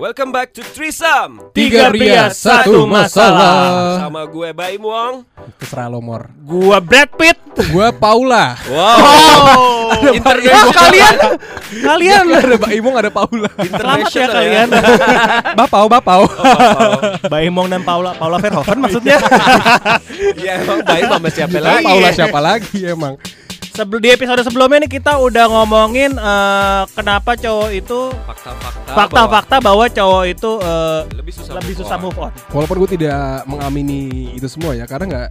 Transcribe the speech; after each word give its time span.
Welcome 0.00 0.32
back 0.32 0.56
to 0.56 0.64
Trisam 0.64 1.52
Tiga 1.52 1.92
pria, 1.92 2.32
satu 2.32 2.88
masalah. 2.88 4.00
Sama 4.00 4.24
gue 4.24 4.48
Baim 4.56 4.80
Wong 4.80 5.28
Terserah 5.60 5.92
lo, 5.92 6.00
Mor. 6.00 6.32
Gua 6.40 6.80
Brad 6.80 7.12
Pitt. 7.20 7.36
Gue 7.68 7.92
Paula. 8.00 8.56
Wow 8.64 9.70
International 10.08 10.72
kalian, 10.72 11.14
kalian 11.84 12.22
ada 12.32 12.56
Mbak 12.56 12.72
Imong, 12.80 12.94
ada 12.96 13.10
Paula. 13.12 13.50
selamat 13.52 13.60
ya 13.60 13.68
International 13.68 14.30
kalian. 14.32 14.68
Bapau, 15.60 15.84
bapau. 15.92 16.22
Baimong 17.28 17.68
dan 17.68 17.82
Paula, 17.84 18.16
Paula 18.16 18.40
Verhoeven 18.40 18.78
maksudnya. 18.80 19.20
Iya 20.40 20.64
emang 20.64 20.80
Baim 20.84 21.08
sama 21.08 21.28
siapa 21.32 21.58
Lah, 21.60 21.80
lagi 21.80 21.84
Paula 21.84 22.08
siapa 22.12 22.38
lagi 22.40 22.78
emang? 22.84 23.14
Sebelum 23.80 23.96
di 23.98 24.12
episode 24.12 24.44
sebelumnya 24.44 24.78
nih 24.78 24.92
kita 24.92 25.16
udah 25.16 25.48
ngomongin 25.48 26.12
eh, 26.12 26.82
kenapa 26.92 27.32
cowok 27.32 27.70
itu 27.72 28.12
Fakta-fakta 28.12 28.90
fakta-fakta 28.92 29.56
bahwa 29.58 29.88
cowok 29.88 30.24
itu 30.28 30.50
eh, 30.60 31.00
bahwa 31.00 31.16
Lebih 31.16 31.32
susah 31.32 31.52
lebih 31.56 31.72
move 31.72 31.80
susah 31.80 31.96
on. 31.96 32.02
move 32.04 32.18
on. 32.20 32.32
Walaupun 32.52 32.76
gue 32.76 32.90
tidak 32.92 33.16
mengamini 33.44 34.00
itu 34.30 34.44
semua 34.46 34.76
ya, 34.76 34.84
karena 34.84 35.04
nggak 35.08 35.26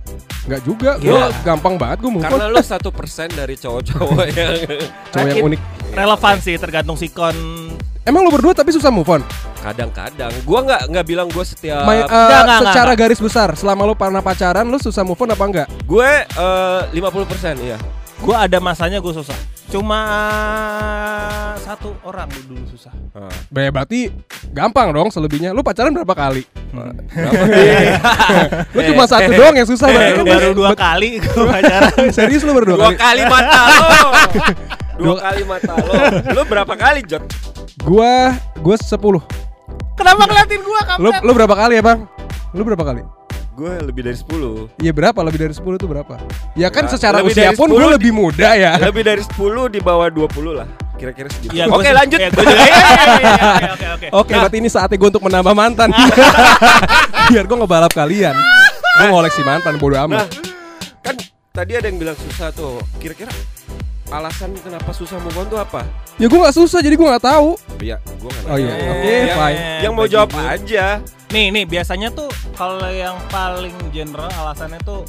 nggak 0.50 0.62
juga. 0.66 0.98
Gue 0.98 1.14
Iya. 1.14 1.30
gampang 1.46 1.78
banget 1.78 1.98
gue 2.02 2.10
move 2.10 2.26
Karena 2.26 2.50
on. 2.50 2.52
lu 2.52 2.62
satu 2.66 2.90
persen 2.90 3.30
dari 3.30 3.54
cowok-cowok 3.54 4.26
yang 4.34 4.54
Cowok 5.14 5.28
yang 5.30 5.46
unik. 5.46 5.60
Relevan 5.94 6.36
sih 6.42 6.56
tergantung 6.58 6.98
sikon. 6.98 7.38
Emang 8.02 8.26
lo 8.26 8.34
berdua 8.34 8.58
tapi 8.58 8.74
susah 8.74 8.90
move 8.90 9.06
on? 9.06 9.22
Kadang-kadang 9.60 10.34
Gua 10.42 10.64
nggak 10.64 10.82
nggak 10.90 11.06
bilang 11.06 11.28
gue 11.30 11.44
setiap 11.44 11.86
Main, 11.86 12.02
eh, 12.02 12.08
Enggak, 12.08 12.42
enggak, 12.42 12.60
secara 12.66 12.82
enggak. 12.90 13.02
garis 13.06 13.20
besar, 13.22 13.50
selama 13.54 13.82
lo 13.84 13.94
pernah 13.94 14.18
pacaran, 14.20 14.66
lo 14.66 14.82
susah 14.82 15.06
move 15.06 15.20
on 15.20 15.30
apa 15.30 15.46
enggak? 15.46 15.68
Gue 15.86 16.10
eh, 16.26 16.82
50% 16.90 16.98
iya 17.62 17.78
Gue 18.20 18.36
ada 18.36 18.60
masanya 18.60 19.00
gue 19.00 19.14
susah. 19.14 19.36
Cuma 19.70 20.00
satu 21.58 21.94
orang 22.02 22.26
dulu 22.44 22.62
susah. 22.68 22.92
Ah. 23.12 23.30
Be, 23.48 23.70
berarti 23.70 24.10
gampang 24.50 24.90
dong 24.90 25.08
selebihnya. 25.08 25.50
Lo 25.50 25.62
pacaran 25.62 25.90
berapa 25.90 26.12
kali? 26.12 26.44
Lo 28.74 28.82
cuma 28.90 29.06
satu 29.06 29.30
doang 29.30 29.56
yang 29.56 29.66
susah. 29.66 29.88
Lo 29.88 30.22
Baru 30.22 30.52
dua 30.54 30.74
kali 30.74 31.18
gue 31.18 31.44
pacaran. 31.46 31.92
Serius 32.16 32.44
lo 32.44 32.52
berdua 32.52 32.76
Dua 32.76 32.90
kali? 32.92 32.98
kali 32.98 33.22
mata 33.26 33.60
lo 33.62 33.80
Dua 33.80 34.12
Dua- 35.00 35.20
kali 35.22 35.42
mata 35.44 35.74
lo 35.80 35.94
Lu 36.34 36.42
berapa 36.44 36.74
kali 36.76 37.00
Jot? 37.04 37.24
Gua 37.80 38.36
gua 38.60 38.76
10. 38.76 39.00
Kenapa 39.96 40.22
ngeliatin 40.24 40.60
gue 40.60 40.80
kamu? 40.84 41.00
Lo 41.24 41.32
berapa 41.34 41.56
kali 41.56 41.74
ya, 41.76 41.84
Bang? 41.84 42.00
Lo 42.52 42.62
berapa 42.64 42.84
kali? 42.84 43.02
Gue 43.60 43.76
lebih 43.84 44.08
dari 44.08 44.16
10 44.16 44.80
Iya 44.80 44.92
berapa? 44.96 45.20
Lebih 45.20 45.40
dari 45.44 45.52
10 45.52 45.68
itu 45.76 45.84
berapa? 45.92 46.16
Ya 46.56 46.72
kan 46.72 46.88
Ya, 46.88 46.96
secara 46.96 47.20
usia 47.20 47.52
dari 47.52 47.60
pun 47.60 47.68
10 47.68 47.76
gue 47.76 47.90
lebih 48.00 48.12
muda 48.16 48.56
ya. 48.56 48.80
Lebih 48.88 49.04
dari 49.04 49.20
10 49.20 49.36
di 49.76 49.80
bawah 49.84 50.08
20 50.08 50.56
lah 50.56 50.68
Kira-kira 50.96 51.28
segitu 51.28 51.52
Ya, 51.52 51.68
Oke 51.68 51.92
lanjut 51.92 52.24
ya, 52.24 52.32
Iya, 52.40 52.56
iya, 52.56 52.80
iya, 53.20 53.72
Oke 53.76 53.88
oke. 53.92 54.08
Oke, 54.16 54.32
berarti 54.32 54.58
ini 54.64 54.72
saatnya 54.72 54.96
gue 54.96 55.10
untuk 55.12 55.24
menambah 55.28 55.52
mantan. 55.52 55.92
Biar 57.32 57.44
gue 57.48 57.58
ngebalap 57.60 57.92
kalian. 57.92 58.36
Gue 58.96 59.08
ngoleksi 59.12 59.44
mantan 59.44 59.76
bodo 59.76 59.96
Nah 59.96 60.08
amat. 60.08 60.28
kan 61.04 61.16
tadi 61.52 61.72
ada 61.76 61.88
yang 61.88 62.00
bilang 62.00 62.16
susah 62.16 62.52
tuh 62.56 62.80
Kira-kira 63.00 63.32
alasan 64.10 64.52
kenapa 64.60 64.90
susah 64.90 65.22
move 65.22 65.38
on 65.38 65.48
tuh 65.48 65.58
apa? 65.58 65.86
Ya 66.18 66.26
gue 66.26 66.36
nggak 66.36 66.58
susah, 66.58 66.82
jadi 66.82 66.98
gue 66.98 67.08
nggak 67.08 67.24
tahu. 67.24 67.56
Iya, 67.80 67.98
gue 68.02 68.30
nggak 68.30 68.50
Oh 68.50 68.58
iya, 68.58 68.74
oke, 68.74 69.08
Yang- 69.08 69.38
fine. 69.38 69.60
Yang 69.80 69.94
mau 69.94 70.04
bagi 70.04 70.14
jawab 70.14 70.30
gue. 70.30 70.46
aja 70.46 70.86
Nih 71.30 71.46
nih 71.54 71.66
biasanya 71.70 72.10
tuh 72.10 72.26
kalau 72.58 72.90
yang 72.90 73.14
paling 73.30 73.76
general 73.94 74.34
alasannya 74.34 74.82
tuh 74.82 75.06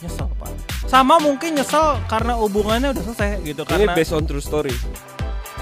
nyesel 0.00 0.24
pak. 0.40 0.48
Sama 0.88 1.20
mungkin 1.20 1.60
nyesel 1.60 2.00
karena 2.08 2.32
hubungannya 2.34 2.96
udah 2.96 3.04
selesai 3.04 3.44
gitu 3.44 3.62
Ini 3.62 3.68
karena 3.68 3.92
based 3.92 4.16
on 4.16 4.24
true 4.24 4.40
story 4.40 4.72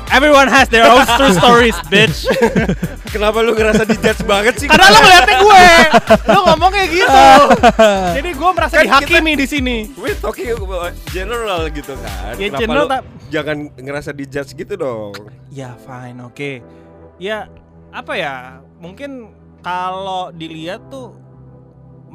everyone 0.08 0.46
has 0.46 0.68
their 0.68 0.84
own 0.84 1.02
true 1.10 1.32
stories 1.32 1.74
bitch. 1.90 2.26
Kenapa 3.06 3.40
lu 3.40 3.52
ngerasa 3.52 3.82
dijudge 3.82 4.22
banget 4.22 4.54
sih? 4.56 4.66
karena 4.66 4.86
lo 4.86 4.98
ngeliatnya 4.98 5.36
gue, 5.38 5.68
lo 6.26 6.40
ngomong 6.44 6.70
kayak 6.70 6.90
gitu. 6.92 7.24
Jadi 8.12 8.30
gue 8.30 8.50
merasa 8.52 8.74
Kan 8.74 8.84
dihakimi 8.84 9.32
di 9.34 9.46
sini. 9.46 9.76
We're 9.94 10.16
talking 10.16 10.52
about 10.52 10.92
general 11.08 11.66
gitu 11.68 11.96
kan 11.96 12.34
Ya, 12.34 12.48
Kenapa 12.48 12.60
general 12.60 12.84
lu 12.84 12.90
tak- 12.90 13.06
Jangan 13.26 13.56
ngerasa 13.74 14.10
dijudge 14.12 14.52
gitu 14.54 14.74
dong 14.74 15.12
Ya 15.48 15.74
fine 15.78 16.18
oke. 16.20 16.60
Ya 17.16 17.48
apa 17.90 18.12
ya 18.14 18.34
mungkin 18.76 19.32
kalau 19.60 20.28
dilihat 20.30 20.84
tuh 20.86 21.16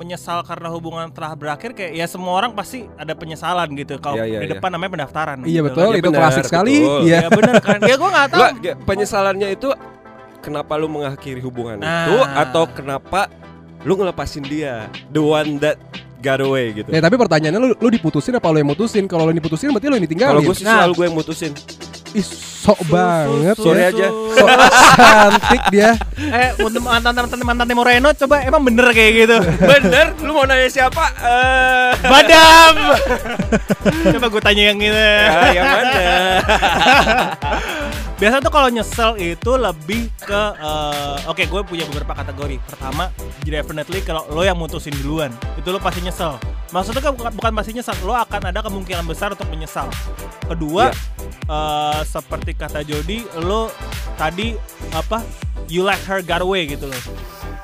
menyesal 0.01 0.41
karena 0.41 0.67
hubungan 0.67 1.05
telah 1.07 1.31
berakhir 1.33 1.71
kayak 1.71 1.93
ya 1.93 2.05
semua 2.05 2.33
orang 2.35 2.51
pasti 2.51 2.89
ada 2.95 3.13
penyesalan 3.13 3.69
gitu 3.75 3.95
kalau 3.97 4.17
Iya, 4.17 4.25
iya, 4.27 4.39
di 4.39 4.45
iya. 4.45 4.53
depan 4.53 4.69
namanya 4.69 4.91
pendaftaran 4.97 5.37
Iya 5.39 5.47
gitu 5.53 5.65
betul. 5.67 5.85
Iya, 5.85 5.95
itu 5.95 6.09
benar, 6.09 6.19
klasik 6.19 6.43
sekali. 6.43 6.73
betul. 6.75 6.99
Iya. 7.03 7.17
ya 7.17 7.29
bener 7.29 7.55
kan 7.59 7.79
ya 7.81 7.95
gue 7.95 8.09
nggak 8.09 8.27
tahu 8.27 8.41
Gua, 8.41 8.49
ya, 8.59 8.73
penyesalannya 8.81 9.49
itu 9.51 9.69
Kenapa 10.41 10.73
lu 10.73 10.89
mengakhiri 10.89 11.37
hubungan 11.39 11.77
Nah. 11.77 12.03
itu 12.03 12.17
Atau 12.33 12.63
kenapa 12.67 13.29
lu 13.81 13.93
ngelepasin 13.93 14.41
dia 14.41 14.89
The 15.07 15.21
one 15.21 15.57
that 15.57 15.77
got 16.17 16.37
away 16.37 16.73
gitu 16.73 16.89
Ya 16.89 16.97
tapi 16.97 17.13
pertanyaannya 17.13 17.59
lu, 17.59 17.69
lu 17.71 17.89
diputusin 17.89 18.33
apa 18.33 18.49
lu 18.49 18.57
yang 18.57 18.67
mutusin? 18.67 19.05
Kalau 19.05 19.23
lu 19.23 19.31
yang 19.31 19.39
diputusin 19.39 19.69
berarti 19.69 19.85
lu 19.85 19.95
yang 19.95 20.05
ditinggalin. 20.05 20.33
Kalau 20.33 20.43
gue 20.43 20.55
sih 20.55 20.65
Nah. 20.65 20.81
selalu 20.81 20.93
gue 20.95 21.05
yang 21.05 21.15
mutusin 21.15 21.51
Ih, 22.11 22.27
sok 22.61 22.79
banget 22.85 23.57
Sorry 23.57 23.81
ya. 23.81 23.89
aja. 23.89 24.07
Sok 24.37 24.49
cantik 24.93 25.61
dia. 25.73 25.91
eh 26.21 26.53
untuk 26.61 26.85
mantan 26.85 27.17
mantan 27.17 27.41
mantan 27.41 27.73
Moreno 27.73 28.13
coba 28.13 28.45
emang 28.45 28.61
bener 28.61 28.93
kayak 28.93 29.11
gitu 29.17 29.37
Bener, 29.57 30.13
lu 30.21 30.31
mau 30.31 30.45
nanya 30.45 30.69
siapa? 30.69 31.01
Eh, 31.17 31.91
Badam 32.05 32.75
coba 34.13 34.25
gue 34.29 34.41
tanya 34.41 34.63
yang 34.69 34.77
ini 34.77 34.93
ah, 34.93 35.49
yang 35.49 35.65
mana? 35.65 36.01
Biasa 38.21 38.37
tuh 38.37 38.53
kalau 38.53 38.69
nyesel 38.69 39.17
itu 39.17 39.51
lebih 39.57 40.13
ke 40.21 40.41
eh, 40.61 41.17
oke 41.25 41.41
gue 41.41 41.61
punya 41.65 41.89
beberapa 41.89 42.13
kategori. 42.13 42.61
Pertama, 42.61 43.09
definitely 43.41 44.05
kalau 44.05 44.29
lo 44.29 44.45
yang 44.45 44.53
mutusin 44.53 44.93
duluan, 45.01 45.33
itu 45.57 45.65
lo 45.73 45.81
pasti 45.81 46.05
nyesel. 46.05 46.37
Maksudnya 46.69 47.01
kan 47.01 47.17
bukan, 47.17 47.33
bukan 47.33 47.51
pasti 47.57 47.73
nyesel, 47.73 47.97
lo 48.05 48.13
akan 48.13 48.53
ada 48.53 48.61
kemungkinan 48.61 49.09
besar 49.09 49.33
untuk 49.33 49.49
menyesal. 49.49 49.89
Kedua, 50.45 50.93
eh, 51.49 52.01
seperti 52.05 52.53
kata 52.53 52.85
Jody, 52.85 53.25
lo 53.41 53.73
tadi 54.21 54.53
apa? 54.93 55.25
You 55.65 55.81
let 55.81 55.97
her 56.05 56.21
get 56.21 56.45
away 56.45 56.69
gitu 56.69 56.93
loh. 56.93 57.01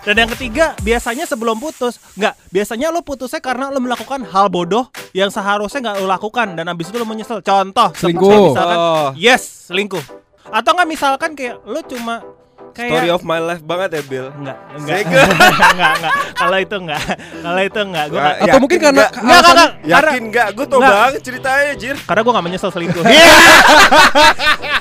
Dan 0.10 0.26
yang 0.26 0.32
ketiga, 0.34 0.74
biasanya 0.82 1.30
sebelum 1.30 1.62
putus, 1.62 2.02
nggak, 2.18 2.34
biasanya 2.50 2.90
lo 2.90 3.06
putusnya 3.06 3.46
karena 3.46 3.70
lo 3.70 3.78
melakukan 3.78 4.26
hal 4.26 4.50
bodoh 4.50 4.90
yang 5.14 5.30
seharusnya 5.30 5.86
nggak 5.86 5.96
lo 6.02 6.10
lakukan 6.10 6.58
dan 6.58 6.66
abis 6.66 6.90
itu 6.90 6.98
lo 6.98 7.06
menyesal. 7.06 7.46
Contoh, 7.46 7.94
Selingkuh. 7.94 8.58
misalkan, 8.58 8.78
Oh. 8.82 9.10
yes, 9.14 9.70
selingkuh. 9.70 10.27
Atau 10.50 10.72
nggak 10.72 10.88
misalkan 10.88 11.32
kayak 11.34 11.60
lo 11.62 11.80
cuma 11.82 12.24
kayak 12.70 12.92
Story 12.94 13.10
of 13.10 13.24
my 13.24 13.40
life 13.40 13.60
banget 13.60 13.90
ya 13.92 14.04
Bill 14.04 14.28
enggak, 14.32 14.58
enggak, 14.76 14.98
enggak, 15.02 15.92
enggak. 15.98 16.14
Kalau 16.36 16.58
itu 16.60 16.76
enggak, 16.78 17.02
kalau 17.42 17.62
itu 17.64 17.80
enggak. 17.82 18.06
Gue 18.08 18.20
Nggak, 18.20 18.36
Atau 18.40 18.60
mungkin 18.60 18.78
karena 18.78 18.94
nggak? 18.98 19.10
enggak, 19.14 19.40
enggak, 19.40 19.50
enggak. 19.50 19.72
Karena, 19.88 20.12
Yakin 20.14 20.24
gak? 20.30 20.48
Gue 20.54 20.66
tau 20.68 20.80
banget 20.80 21.22
ceritanya 21.22 21.74
Jir 21.76 21.96
karena 22.00 22.22
gue 22.22 22.34
gak 22.34 22.46
menyesal 22.46 22.70
selingkuh. 22.70 23.04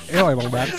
Eh 0.06 0.22
oh, 0.22 0.30
emang 0.30 0.46
banget. 0.48 0.70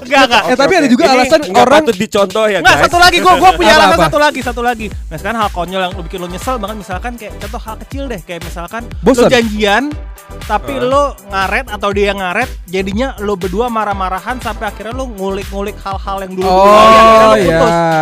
enggak, 0.00 0.22
enggak. 0.26 0.42
Eh 0.44 0.56
tapi 0.56 0.72
ada 0.74 0.88
juga 0.88 1.04
Ini 1.06 1.12
alasan 1.14 1.40
orang 1.54 1.82
patut 1.82 1.96
dicontoh 1.96 2.44
ya 2.44 2.58
Enggak, 2.58 2.74
guys 2.74 2.84
satu 2.84 2.98
lagi 2.98 3.16
gue 3.20 3.32
gue 3.32 3.50
punya 3.54 3.72
Apa, 3.72 3.78
alasan 3.80 3.94
apa? 3.94 4.04
satu 4.04 4.18
lagi, 4.18 4.40
satu 4.42 4.60
lagi. 4.60 4.86
Nah, 4.90 5.16
sekarang 5.16 5.38
hal 5.38 5.50
konyol 5.50 5.80
yang 5.80 5.92
lu 5.92 6.02
bikin 6.02 6.18
lu 6.18 6.26
nyesel 6.26 6.56
banget 6.58 6.76
misalkan 6.80 7.12
kayak 7.14 7.32
contoh 7.38 7.60
hal 7.60 7.76
kecil 7.78 8.02
deh, 8.04 8.20
kayak 8.20 8.40
misalkan 8.42 8.82
Bosan. 9.00 9.20
lu 9.20 9.30
janjian 9.30 9.84
tapi 10.40 10.72
Heeh. 10.72 10.84
lu 10.84 11.02
ngaret 11.26 11.66
atau 11.68 11.90
dia 11.90 12.10
ngaret, 12.10 12.50
jadinya 12.64 13.16
lu 13.18 13.34
berdua 13.34 13.66
marah-marahan 13.66 14.36
sampai 14.38 14.68
akhirnya 14.68 14.92
lu 14.92 15.08
ngulik-ngulik 15.08 15.76
hal-hal 15.78 16.16
yang 16.20 16.32
dulu 16.34 16.44
Oh 16.44 17.32
iya, 17.34 17.60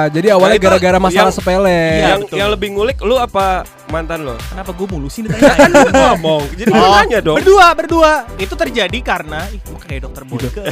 jadi 0.08 0.34
awalnya 0.34 0.56
Nah, 0.56 0.64
gara-gara 0.64 0.98
masalah 0.98 1.28
yang- 1.28 1.34
sepele. 1.34 1.80
Yang, 2.00 2.20
betul. 2.24 2.36
yang 2.36 2.48
lebih 2.50 2.68
ngulik 2.72 2.98
lu 2.98 3.14
apa 3.14 3.62
mantan 3.92 4.24
lo? 4.24 4.40
Kenapa 4.40 4.72
gue 4.72 4.86
mulu 4.88 5.12
sih 5.12 5.20
ditanya? 5.28 5.68
Ngomong 6.16 6.56
Jadi 6.56 6.72
lu 6.72 6.80
Oh, 6.80 6.96
nanya 6.96 7.20
dong 7.20 7.36
Berdua, 7.36 7.66
berdua. 7.76 8.12
Itu 8.40 8.56
terjadi 8.56 8.98
karena 9.04 9.44
ih, 9.52 9.60
gue 9.60 9.76
kayak 9.76 10.08
dokter 10.08 10.22
Boyke. 10.24 10.64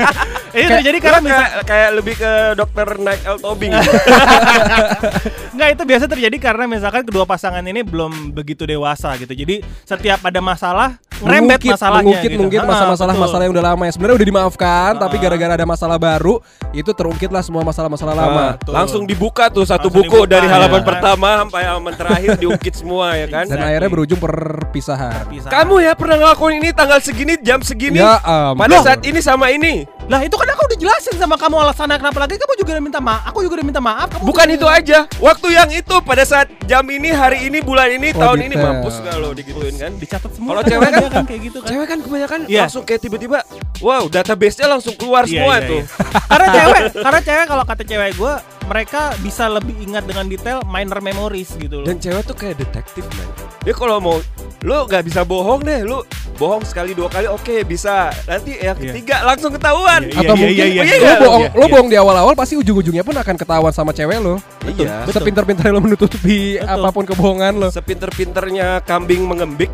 Itu 0.56 0.68
terjadi 0.70 0.98
karena 1.02 1.18
Lu 1.20 1.26
misal, 1.28 1.42
kayak, 1.44 1.52
kayak 1.68 1.90
lebih 1.92 2.14
ke 2.16 2.32
dokter 2.56 2.86
naik 2.96 3.20
El 3.26 3.36
Tobing 3.38 3.72
Enggak 5.54 5.68
itu 5.70 5.82
biasa 5.86 6.04
terjadi 6.10 6.36
karena 6.42 6.64
misalkan 6.66 7.02
kedua 7.06 7.22
pasangan 7.22 7.62
ini 7.62 7.86
belum 7.86 8.34
begitu 8.34 8.66
dewasa 8.66 9.14
gitu. 9.18 9.30
Jadi 9.30 9.62
setiap 9.86 10.22
ada 10.26 10.40
masalah 10.42 10.98
mengungkit, 11.20 11.70
masalahnya 11.70 12.02
mengungkit 12.02 12.30
gitu. 12.30 12.40
mungkin 12.40 12.58
Ah, 12.58 12.66
masalah-masalah 12.66 13.14
masalah 13.14 13.42
yang 13.42 13.52
udah 13.52 13.64
lama 13.66 13.82
ya 13.82 13.92
sebenarnya 13.92 14.16
udah 14.16 14.28
dimaafkan 14.28 14.90
tapi 14.96 15.14
Ah. 15.14 15.20
gara-gara 15.22 15.52
ada 15.54 15.66
masalah 15.66 15.96
baru 15.96 16.34
itu 16.70 16.90
terungkit 16.90 17.30
lah 17.30 17.40
semua 17.40 17.62
masalah-masalah 17.62 18.14
lama 18.14 18.44
Betul. 18.56 18.72
langsung 18.72 19.02
dibuka 19.04 19.46
tuh 19.46 19.62
satu 19.62 19.86
Langsung 19.86 20.02
buku 20.02 20.18
dibuka, 20.20 20.32
dari 20.32 20.46
halaman 20.46 20.80
ya. 20.80 20.86
pertama 20.86 21.28
sampai 21.38 21.60
halaman 21.62 21.92
terakhir 21.92 22.28
diungkit 22.42 22.74
semua 22.74 23.06
ya 23.14 23.26
kan. 23.26 23.44
dan 23.44 23.54
Exactly. 23.54 23.68
akhirnya 23.68 23.90
berujung 23.90 24.20
perpisahan 24.20 25.22
Bisa. 25.26 25.48
Kamu 25.48 25.74
ya 25.78 25.92
pernah 25.92 26.16
ngelakuin 26.18 26.54
ini 26.56 26.70
tanggal 26.70 26.98
segini 26.98 27.34
jam 27.38 27.60
segini 27.60 27.98
ya 27.98 28.18
ampun. 28.18 28.58
pada 28.58 28.76
saat 28.80 29.00
ini 29.02 29.20
sama 29.20 29.48
ini. 29.48 29.86
Lah 30.04 30.20
itu 30.20 30.36
kan 30.36 30.44
aku 30.46 30.62
udah 30.66 30.76
jelasin 30.76 31.16
sama 31.16 31.34
kamu 31.34 31.56
alasannya 31.58 31.96
kenapa 31.96 32.18
lagi 32.20 32.36
kamu 32.36 32.54
juga 32.56 32.70
udah 32.72 32.84
minta 32.84 33.00
maaf. 33.00 33.22
Aku 33.26 33.40
juga 33.40 33.54
udah 33.56 33.66
minta 33.66 33.80
maaf. 33.80 34.08
Kamu 34.10 34.22
Bukan 34.22 34.46
juga- 34.46 34.56
itu 34.56 34.66
aja. 34.68 34.98
Waktu 35.16 35.48
yang 35.50 35.68
itu 35.70 35.94
pada 36.00 36.22
saat 36.22 36.48
jam 36.64 36.84
ini, 36.86 37.08
hari 37.08 37.48
ini, 37.48 37.58
bulan 37.58 37.88
ini, 37.90 38.12
Oh, 38.12 38.20
tahun 38.22 38.38
ini 38.42 38.52
detail. 38.52 38.68
mampus 38.74 38.94
gak 39.00 39.16
lo 39.16 39.32
digituin 39.32 39.74
kan? 39.74 39.92
dicatat 39.96 40.30
semua. 40.30 40.48
Kalau 40.50 40.60
kan 40.60 40.68
cewek 40.68 40.82
kan- 40.82 40.92
kebanyakan 40.94 41.24
kayak 41.24 41.40
gitu 41.42 41.58
kan. 41.58 41.68
Cewek 41.68 41.86
kan 41.86 41.98
kebanyakan 42.00 42.38
Iya. 42.44 42.60
langsung 42.62 42.82
kayak 42.84 43.00
tiba-tiba, 43.00 43.38
wow, 43.80 44.04
database-nya 44.06 44.66
langsung 44.68 44.94
keluar 44.94 45.24
Iya, 45.24 45.32
semua 45.34 45.54
iya, 45.56 45.66
tuh. 45.66 45.80
iya. 45.80 45.86
karena 46.26 46.46
cewek, 46.50 46.82
karena 46.94 47.20
cewek 47.22 47.44
kalau 47.46 47.64
kata 47.64 47.82
cewek 47.82 48.10
gue, 48.14 48.34
mereka 48.64 49.00
bisa 49.18 49.44
lebih 49.46 49.76
ingat 49.78 50.04
dengan 50.04 50.24
detail 50.26 50.58
minor 50.64 51.00
memories 51.00 51.52
gitu 51.54 51.80
loh. 51.80 51.86
Dan 51.86 51.96
cewek 51.96 52.22
tuh 52.24 52.32
kayak 52.34 52.56
detektif 52.58 53.04
man. 53.10 53.28
Dia 53.60 53.72
kalau 53.72 53.96
mau, 53.98 54.16
lu 54.64 54.88
nggak 54.88 55.04
bisa 55.04 55.20
bohong 55.22 55.60
deh, 55.60 55.84
lu 55.84 56.00
bohong 56.34 56.64
sekali 56.64 56.96
dua 56.96 57.06
kali, 57.06 57.28
oke 57.28 57.62
bisa. 57.62 58.08
Nanti 58.24 58.56
yang 58.56 58.74
Iya. 58.74 58.90
ketiga 58.90 59.16
langsung 59.22 59.52
ketahuan. 59.52 60.02
Iya, 60.02 60.18
atau 60.18 60.34
iya, 60.34 60.40
mungkin 60.40 60.56
iya, 60.56 60.66
iya, 60.66 60.82
lo 60.82 60.88
iya. 61.04 61.16
bohong 61.20 61.42
Iya, 61.44 61.50
lo 61.52 61.64
bohong 61.68 61.88
di 61.88 61.96
awal-awal 61.96 62.32
pasti 62.32 62.54
ujung-ujungnya 62.56 63.04
pun 63.04 63.12
akan 63.12 63.36
ketahuan 63.36 63.70
sama 63.70 63.92
cewek 63.92 64.18
lo 64.18 64.40
Iya. 64.64 65.04
Betul. 65.04 65.20
sepintar-pintarnya 65.20 65.70
lo 65.70 65.78
menutupi 65.78 66.56
Betul. 66.56 66.64
apa 66.66 66.88
pun 66.90 67.04
kebohongan 67.04 67.52
lo 67.54 67.68
Sepinter-pinternya 67.68 68.80
kambing 68.82 69.22
mengembik, 69.22 69.68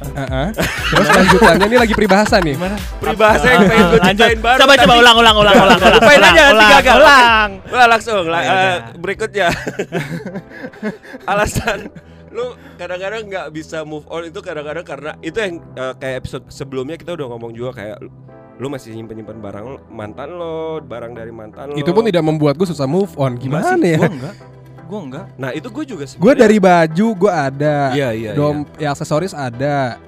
Heeh. 0.00 0.46
terus 0.88 1.08
lanjutannya 1.10 1.66
ini 1.66 1.76
lagi 1.76 1.92
peribahasa 1.92 2.38
nih 2.40 2.54
Gimana? 2.54 2.76
peribahasa 2.96 3.46
yang 3.46 3.60
pengen 3.66 3.84
gue 3.84 3.98
Lanjut. 4.00 4.08
ceritain 4.24 4.40
baru. 4.40 4.58
Coba 4.62 4.72
coba 4.78 4.94
ulang 4.96 5.16
ulang 5.18 5.36
ulang 5.36 5.54
ulang. 5.58 5.78
ulang, 5.82 5.94
Lupain 5.98 6.16
ulang, 6.16 6.32
aja 6.32 6.40
nanti 6.40 6.54
ulang, 6.56 6.70
gagal. 6.78 6.96
Ulang. 6.96 7.50
Wah 7.68 7.86
langsung 7.90 8.16
Ya 8.24 8.40
eh, 8.40 8.76
berikutnya. 8.96 9.48
Alasan 11.30 11.78
lu 12.40 12.48
kadang-kadang 12.74 13.22
nggak 13.28 13.46
bisa 13.52 13.84
move 13.84 14.08
on 14.08 14.24
itu 14.24 14.40
kadang-kadang 14.40 14.82
karena 14.82 15.10
itu 15.20 15.36
yang 15.36 15.60
eh, 15.76 15.94
kayak 15.94 16.24
episode 16.24 16.44
sebelumnya 16.48 16.96
kita 16.96 17.12
udah 17.12 17.28
ngomong 17.28 17.52
juga 17.52 17.76
kayak 17.76 18.00
lu, 18.56 18.66
masih 18.68 18.92
nyimpen-nyimpen 18.92 19.36
barang 19.38 19.64
lo- 19.66 19.84
mantan 19.88 20.36
lo, 20.36 20.80
barang 20.80 21.12
dari 21.12 21.28
mantan 21.30 21.72
lo. 21.72 21.76
itu 21.76 21.90
pun 21.90 22.04
tidak 22.04 22.24
membuat 22.24 22.56
gue 22.56 22.64
susah 22.64 22.88
move 22.88 23.12
on 23.16 23.36
gimana 23.36 23.76
ya 23.76 24.00
Gue 24.00 24.08
enggak. 24.10 24.34
Gue 24.84 25.00
enggak. 25.06 25.26
Nah, 25.38 25.50
itu 25.54 25.68
gue 25.70 25.84
juga 25.86 26.04
gue 26.04 26.32
dari 26.34 26.58
baju 26.58 27.06
gue 27.14 27.32
ada 27.32 27.94
Iya, 27.94 28.08
iya, 28.10 28.30
dom 28.34 28.64
ya 28.74 28.90
aksesoris 28.90 29.30
ada 29.30 30.00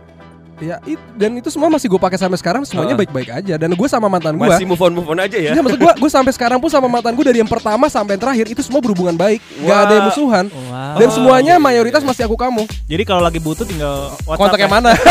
ya 0.62 0.78
it, 0.86 1.00
dan 1.18 1.34
itu 1.34 1.50
semua 1.50 1.66
masih 1.66 1.90
gue 1.90 1.98
pakai 1.98 2.14
sampai 2.14 2.38
sekarang 2.38 2.62
semuanya 2.62 2.94
baik-baik 2.94 3.34
aja 3.34 3.54
dan 3.58 3.70
gue 3.74 3.88
sama 3.90 4.06
mantan 4.06 4.38
gue 4.38 4.46
masih 4.46 4.62
move 4.62 4.78
on 4.78 4.92
move 4.94 5.08
on 5.10 5.18
aja 5.18 5.34
ya. 5.34 5.58
Iya 5.58 5.60
maksud 5.60 5.80
gue 5.80 5.92
gue 5.98 6.10
sampai 6.12 6.32
sekarang 6.34 6.58
pun 6.62 6.70
sama 6.70 6.86
mantan 6.86 7.18
gue 7.18 7.24
dari 7.26 7.42
yang 7.42 7.50
pertama 7.50 7.90
sampai 7.90 8.14
yang 8.14 8.22
terakhir 8.22 8.46
itu 8.46 8.62
semua 8.62 8.78
berhubungan 8.78 9.18
baik 9.18 9.42
Wah. 9.66 9.86
ada 9.86 9.92
yang 9.98 10.06
musuhan 10.06 10.46
Dan 10.92 11.04
Oh, 11.04 11.12
semuanya 11.12 11.54
mayoritas 11.56 12.02
masih 12.02 12.24
aku 12.24 12.34
kamu 12.34 12.64
Jadi 12.84 13.02
kalau 13.02 13.20
lagi 13.20 13.38
butuh 13.38 13.62
tinggal 13.62 14.10
WhatsApp 14.20 14.38
kontak 14.38 14.58
yang 14.58 14.68
ya. 14.68 14.74
mana 14.74 14.90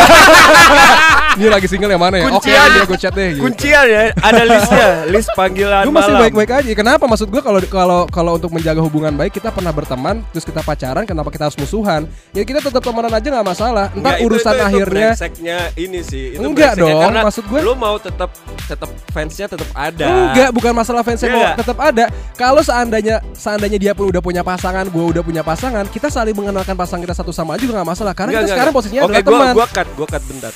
ini 1.31 1.47
lagi 1.47 1.63
single 1.65 1.87
yang 1.87 2.01
mana 2.01 2.15
ya 2.17 2.25
oke 2.27 2.43
Kuncian. 2.43 2.67
dia 2.69 2.83
gue 2.83 2.99
chat 2.99 3.13
deh 3.13 3.27
gitu. 3.31 3.41
Kuncian 3.41 3.85
ya, 3.85 4.01
ada 4.13 4.43
listnya, 4.43 4.87
list 5.13 5.29
panggilan 5.31 5.83
Gue 5.83 5.93
masih 5.93 6.13
baik-baik 6.17 6.51
aja. 6.53 6.71
Kenapa? 6.73 7.03
Maksud 7.05 7.27
gue 7.27 7.39
kalau 7.39 7.59
kalau 7.63 7.99
kalau 8.05 8.31
untuk 8.35 8.51
menjaga 8.51 8.79
hubungan 8.79 9.13
baik 9.13 9.31
kita 9.33 9.47
pernah 9.47 9.71
berteman, 9.71 10.27
terus 10.29 10.43
kita 10.43 10.59
pacaran, 10.59 11.05
kenapa 11.05 11.29
kita 11.29 11.47
harus 11.47 11.55
musuhan? 11.55 12.03
Ya 12.31 12.43
kita 12.43 12.59
tetap 12.59 12.81
temenan 12.81 13.07
aja 13.07 13.23
nggak 13.23 13.47
masalah. 13.47 13.87
Entar 13.87 13.95
Nggak, 13.95 14.17
itu- 14.17 14.25
urusan 14.27 14.43
itu- 14.45 14.57
itu 14.57 14.65
akhirnya 14.65 15.07
brengseknya 15.07 15.57
ini 15.77 15.99
sih. 16.01 16.25
Itu 16.33 16.43
Enggak 16.43 16.73
dong, 16.75 16.99
karena 16.99 17.19
maksud 17.23 17.43
gue- 17.45 17.61
lu 17.61 17.73
mau 17.75 17.95
tetap 17.95 18.29
tetap 18.61 18.89
fansnya 19.09 19.45
tetap 19.47 19.69
ada. 19.71 20.07
Enggak, 20.07 20.49
bukan 20.51 20.71
masalah 20.73 21.01
fans 21.01 21.21
Iya 21.21 21.31
mau 21.31 21.43
tetap 21.55 21.77
ada. 21.77 22.05
Kalau 22.35 22.59
seandainya 22.59 23.23
seandainya 23.31 23.79
dia 23.79 23.93
pun 23.93 24.09
udah 24.09 24.19
punya 24.19 24.41
pasangan, 24.41 24.83
gue 24.83 25.03
udah 25.07 25.21
punya 25.21 25.41
pasangan, 25.41 25.60
kita 25.61 26.07
saling 26.07 26.33
mengenalkan 26.33 26.73
pasangan 26.73 26.99
kita 26.99 27.13
satu 27.13 27.29
sama 27.29 27.53
aja 27.53 27.61
juga 27.61 27.77
nggak 27.77 27.89
masalah. 27.89 28.13
Karena 28.13 28.29
Enggak, 28.31 28.33
kita 28.33 28.41
enggak, 28.41 28.49
sekarang 28.49 28.65
enggak. 28.67 28.81
posisinya 28.81 29.01
Oke, 29.01 29.07
adalah 29.07 29.21
gua, 29.21 29.37
teman. 29.37 29.53
gua 29.53 29.67
cut, 29.69 29.87
gua 29.93 30.07
cut 30.09 30.23
bentar. 30.25 30.53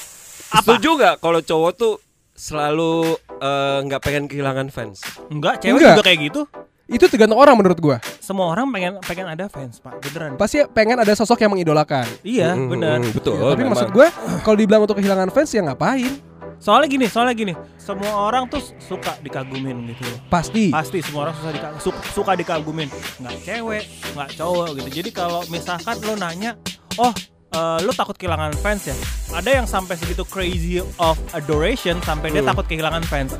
Setuju 0.56 0.90
nggak 0.96 1.16
kalau 1.20 1.40
cowok 1.40 1.72
tuh 1.76 1.94
selalu 2.32 2.94
eh, 3.36 3.78
nggak 3.86 4.02
pengen 4.02 4.24
kehilangan 4.26 4.68
fans? 4.70 4.98
Enggak, 5.28 5.60
cewek 5.60 5.78
Enggak. 5.78 5.94
juga 5.94 6.04
kayak 6.04 6.20
gitu. 6.24 6.42
Itu 6.86 7.10
tergantung 7.10 7.38
orang 7.38 7.58
menurut 7.58 7.82
gue. 7.82 7.98
Semua 8.22 8.46
orang 8.48 8.70
pengen 8.70 8.94
pengen 9.02 9.26
ada 9.26 9.46
fans, 9.46 9.82
Pak. 9.82 10.06
Beneran. 10.06 10.38
Pasti 10.38 10.62
pengen 10.70 11.02
ada 11.02 11.10
sosok 11.12 11.42
yang 11.42 11.50
mengidolakan. 11.50 12.06
Iya, 12.22 12.54
Mm, 12.54 12.70
bener. 12.70 12.98
mm, 13.02 13.10
betul. 13.10 13.34
Ya, 13.36 13.46
tapi 13.50 13.58
memang. 13.58 13.74
maksud 13.74 13.90
gue 13.90 14.08
kalau 14.42 14.54
dibilang 14.54 14.82
untuk 14.86 14.94
kehilangan 14.96 15.30
fans 15.30 15.50
ya 15.50 15.66
ngapain? 15.66 16.14
Soalnya 16.66 16.90
gini, 16.90 17.06
soalnya 17.06 17.38
gini. 17.38 17.54
Semua 17.78 18.26
orang 18.26 18.50
tuh 18.50 18.58
suka 18.82 19.14
dikagumin 19.22 19.94
gitu. 19.94 20.02
Pasti. 20.34 20.74
Pasti 20.74 20.98
semua 21.06 21.30
orang 21.30 21.36
susah 21.38 21.54
dika 21.54 21.68
su- 21.78 22.02
suka 22.10 22.34
dikagumin. 22.34 22.90
Nggak 23.22 23.38
cewek, 23.46 23.84
nggak 24.18 24.30
cowok 24.34 24.68
gitu. 24.82 24.90
Jadi 24.90 25.10
kalau 25.14 25.46
misalkan 25.46 25.94
lo 26.02 26.18
nanya, 26.18 26.58
"Oh, 26.98 27.14
eh, 27.54 27.78
lo 27.86 27.94
takut 27.94 28.18
kehilangan 28.18 28.58
fans 28.58 28.90
ya?" 28.90 28.98
Ada 29.36 29.52
yang 29.54 29.68
sampai 29.68 30.00
segitu 30.00 30.24
crazy 30.24 30.80
of 30.80 31.20
adoration 31.32 32.00
sampai 32.00 32.32
dia 32.32 32.40
Hmm. 32.40 32.50
takut 32.50 32.66
kehilangan 32.66 33.04
fans. 33.04 33.36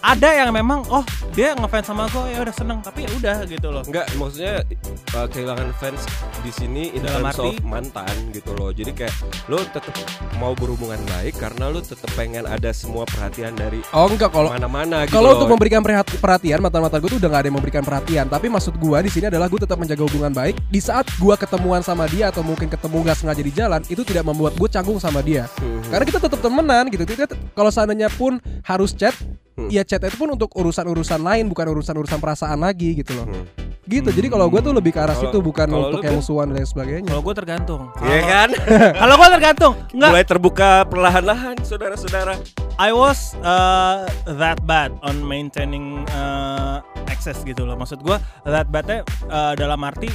Ada 0.00 0.32
yang 0.34 0.48
memang, 0.50 0.84
"Oh, 0.86 1.00
dia 1.30 1.52
ngefans 1.52 1.86
sama 1.86 2.08
gue, 2.08 2.28
ya 2.30 2.40
udah 2.40 2.52
seneng." 2.52 2.78
Tapi 2.80 3.04
ya 3.04 3.10
udah 3.16 3.36
gitu 3.44 3.68
loh. 3.68 3.80
Enggak, 3.82 4.04
maksudnya 4.14 4.64
uh, 5.12 5.24
kehilangan 5.26 5.72
fans 5.76 6.04
di 6.40 6.50
sini 6.50 6.92
in 6.92 7.00
Dalam 7.00 7.24
terms 7.24 7.36
arti? 7.36 7.50
of 7.50 7.64
mantan 7.64 8.14
gitu 8.30 8.52
loh. 8.52 8.68
Jadi 8.70 8.92
kayak 8.92 9.12
lo 9.46 9.60
tetap 9.62 9.92
mau 10.36 10.52
berhubungan 10.52 11.00
baik 11.06 11.36
karena 11.36 11.68
lo 11.68 11.80
tetap 11.80 12.08
pengen 12.12 12.44
ada 12.44 12.68
semua 12.70 13.04
perhatian 13.04 13.52
dari 13.52 13.80
Oh 13.90 14.08
enggak 14.08 14.28
kalau 14.30 14.48
mana-mana 14.50 15.04
gitu. 15.04 15.16
Kalau 15.16 15.36
untuk 15.36 15.48
memberikan 15.48 15.80
perhat- 15.80 16.16
perhatian, 16.16 16.60
mantan-mantan 16.60 17.00
gue 17.00 17.10
tuh 17.10 17.20
udah 17.20 17.30
gak 17.30 17.40
ada 17.40 17.48
yang 17.48 17.56
memberikan 17.56 17.82
perhatian. 17.82 18.26
Tapi 18.26 18.46
maksud 18.46 18.76
gue 18.76 18.98
di 19.00 19.10
sini 19.10 19.26
adalah 19.26 19.48
gue 19.48 19.56
tetap 19.58 19.76
menjaga 19.76 20.04
hubungan 20.04 20.32
baik. 20.32 20.56
Di 20.68 20.80
saat 20.80 21.08
gue 21.16 21.34
ketemuan 21.34 21.80
sama 21.80 22.04
dia 22.06 22.28
atau 22.28 22.40
mungkin 22.40 22.68
ketemu 22.68 22.96
gak 23.02 23.16
sengaja 23.16 23.40
di 23.40 23.52
jalan, 23.52 23.80
itu 23.88 24.04
tidak 24.04 24.24
membuat 24.24 24.52
gue 24.54 24.68
canggung 24.68 24.96
sama 24.96 25.20
dia. 25.20 25.29
Mhm. 25.38 25.90
Karena 25.90 26.04
kita 26.06 26.18
tetap 26.18 26.40
temenan 26.42 26.84
gitu. 26.90 27.04
Kita 27.06 27.30
kalau 27.54 27.70
seandainya 27.70 28.08
pun 28.10 28.42
harus 28.66 28.90
chat, 28.96 29.14
Hmm. 29.58 29.68
ya 29.68 29.84
chat 29.84 30.00
itu 30.02 30.16
pun 30.16 30.30
untuk 30.32 30.48
urusan-urusan 30.56 31.20
lain, 31.20 31.44
bukan 31.46 31.66
urusan-urusan 31.76 32.18
perasaan 32.18 32.58
lagi 32.58 32.98
gitu 32.98 33.12
loh. 33.14 33.26
Hmm. 33.28 33.44
Gitu. 33.90 34.06
Jadi 34.06 34.30
kalau 34.30 34.46
gue 34.46 34.60
tuh 34.62 34.70
lebih 34.70 34.94
ke 34.94 35.00
arah 35.02 35.18
situ, 35.18 35.42
bukan 35.42 35.66
untuk 35.66 36.02
yang 36.06 36.14
musuhan 36.14 36.46
dan 36.50 36.62
lain 36.62 36.68
sebagainya. 36.68 37.10
Kalau 37.10 37.22
gue 37.26 37.34
tergantung. 37.34 37.80
Iya 37.98 38.22
kan? 38.22 38.48
Kalau 39.02 39.14
gue 39.18 39.28
tergantung. 39.34 39.72
Enggak, 39.90 40.10
Mulai 40.14 40.26
terbuka 40.30 40.70
perlahan-lahan, 40.86 41.58
saudara-saudara. 41.66 42.38
I 42.78 42.94
was 42.94 43.34
uh, 43.42 44.06
that 44.38 44.62
bad 44.64 44.94
on 45.02 45.26
maintaining 45.26 46.06
uh, 46.14 46.80
access 47.20 47.42
gitu 47.44 47.68
loh. 47.68 47.76
Maksud 47.76 48.00
gua 48.00 48.16
that 48.48 48.72
badnya 48.72 49.04
uh, 49.28 49.52
dalam 49.52 49.76
arti 49.84 50.08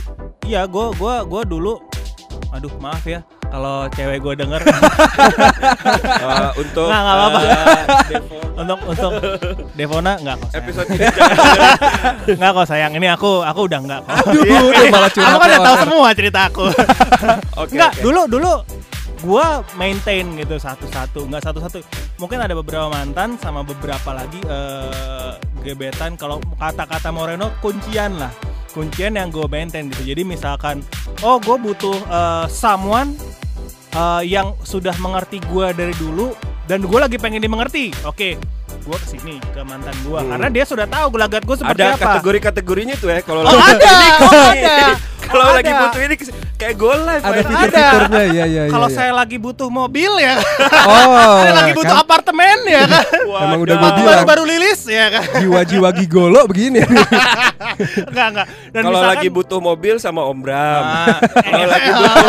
iya 0.49 0.65
gua 0.65 0.89
gua 0.97 1.21
gua 1.21 1.45
dulu 1.45 1.77
aduh 2.49 2.73
maaf 2.81 3.05
ya 3.05 3.21
kalau 3.49 3.87
cewek 3.93 4.17
gue 4.19 4.33
denger. 4.35 4.61
Uh, 6.25 6.51
untuk 6.57 6.87
Nggak, 6.89 7.01
nggak 7.01 7.15
apa-apa. 7.15 7.39
uh, 7.39 8.61
untuk 8.61 8.79
untuk 8.87 9.11
Devona 9.75 10.13
nggak 10.19 10.35
kok 10.39 10.51
episode 10.55 10.87
ini 10.95 11.05
nggak 12.39 12.51
kok 12.55 12.65
sayang 12.67 12.91
ini 12.95 13.07
aku 13.11 13.43
aku 13.43 13.59
udah 13.67 13.79
nggak 13.83 13.99
kok. 14.03 14.15
Aduh, 14.31 14.63
udah 14.71 14.83
malah 14.89 15.11
curhat. 15.11 15.29
aku 15.29 15.37
kan 15.37 15.47
udah 15.47 15.61
tahu 15.61 15.75
semua 15.83 16.07
cerita 16.15 16.39
aku. 16.47 16.65
Oke, 17.61 17.71
nggak 17.75 17.91
oke. 17.95 18.01
dulu 18.03 18.21
dulu 18.27 18.53
gua 19.23 19.63
maintain 19.75 20.25
gitu 20.37 20.55
satu-satu. 20.55 21.25
Nggak 21.27 21.43
satu-satu. 21.49 21.77
Mungkin 22.21 22.39
ada 22.39 22.53
beberapa 22.53 22.87
mantan 22.87 23.35
sama 23.41 23.65
beberapa 23.65 24.13
lagi 24.13 24.39
eh, 24.43 25.31
gebetan. 25.65 26.13
Kalau 26.15 26.37
kata-kata 26.55 27.09
Moreno 27.09 27.51
kuncian 27.59 28.19
lah 28.21 28.31
kuncian 28.75 29.15
yang 29.15 29.31
gue 29.31 29.47
maintain 29.47 29.87
gitu 29.87 30.03
jadi 30.05 30.21
misalkan 30.21 30.83
oh 31.21 31.39
gue 31.39 31.55
butuh 31.57 31.95
eh, 31.95 32.45
someone 32.47 33.15
eh, 33.89 34.21
yang 34.25 34.51
sudah 34.61 34.93
mengerti 34.97 35.39
gue 35.41 35.71
dari 35.71 35.95
dulu 35.95 36.35
dan 36.65 36.83
gue 36.83 36.99
lagi 36.99 37.15
pengen 37.15 37.39
dimengerti 37.39 37.95
oke 38.03 38.35
gue 38.77 38.97
ke 38.99 39.07
sini 39.07 39.39
ke 39.47 39.63
mantan 39.63 39.95
gue 40.01 40.13
Hmm. 40.15 40.29
karena 40.29 40.47
dia 40.51 40.63
sudah 40.63 40.85
tahu 40.85 41.07
gelagat 41.09 41.41
gue 41.41 41.55
seperti 41.55 41.81
ada 41.81 41.95
apa 41.95 42.03
kategori-kategorinya 42.11 42.95
tuh 42.95 43.07
ya 43.09 43.19
kalau 43.21 43.41
Oh, 43.41 43.49
lagi 43.55 43.63
ada, 43.71 43.87
ini 43.87 44.07
oh, 44.11 44.43
ada. 44.45 44.77
kalau 45.23 45.43
Ada. 45.43 45.55
lagi 45.55 45.71
butuh 45.73 46.01
ini 46.01 46.15
kayak 46.55 46.75
go 46.75 46.91
live 46.93 47.19
Ada 47.19 47.41
fitur-fiturnya, 47.41 48.23
ya 48.29 48.45
ya. 48.45 48.63
kalau 48.69 48.87
ya, 48.87 48.93
ya. 48.93 48.97
saya 48.97 49.11
lagi 49.11 49.37
butuh 49.37 49.69
mobil 49.69 50.11
ya 50.17 50.35
Oh, 50.91 51.35
Saya 51.37 51.53
lagi 51.55 51.71
butuh 51.73 51.91
kan? 51.91 52.03
apartemen 52.03 52.57
ya 52.63 52.81
kan 52.85 53.03
Emang 53.43 53.59
udah 53.59 53.75
gua 53.75 53.89
bilang. 53.91 54.05
baru-baru 54.21 54.43
lilis 54.47 54.81
ya 54.85 55.05
kan 55.09 55.23
jiwa-jiwa 55.35 55.89
gigolo 55.93 56.41
begini. 56.45 56.79
Enggak 58.09 58.27
enggak. 58.31 58.47
Dan 58.69 58.81
kalau 58.81 58.91
misalkan- 58.97 59.11
lagi 59.15 59.27
butuh 59.29 59.59
mobil 59.59 59.95
sama 59.97 60.21
Om 60.23 60.39
Bram. 60.39 60.83
Ah, 60.83 61.17
kalau 61.21 61.67
lagi 61.67 61.89
eh, 61.89 61.95
butuh 61.95 62.25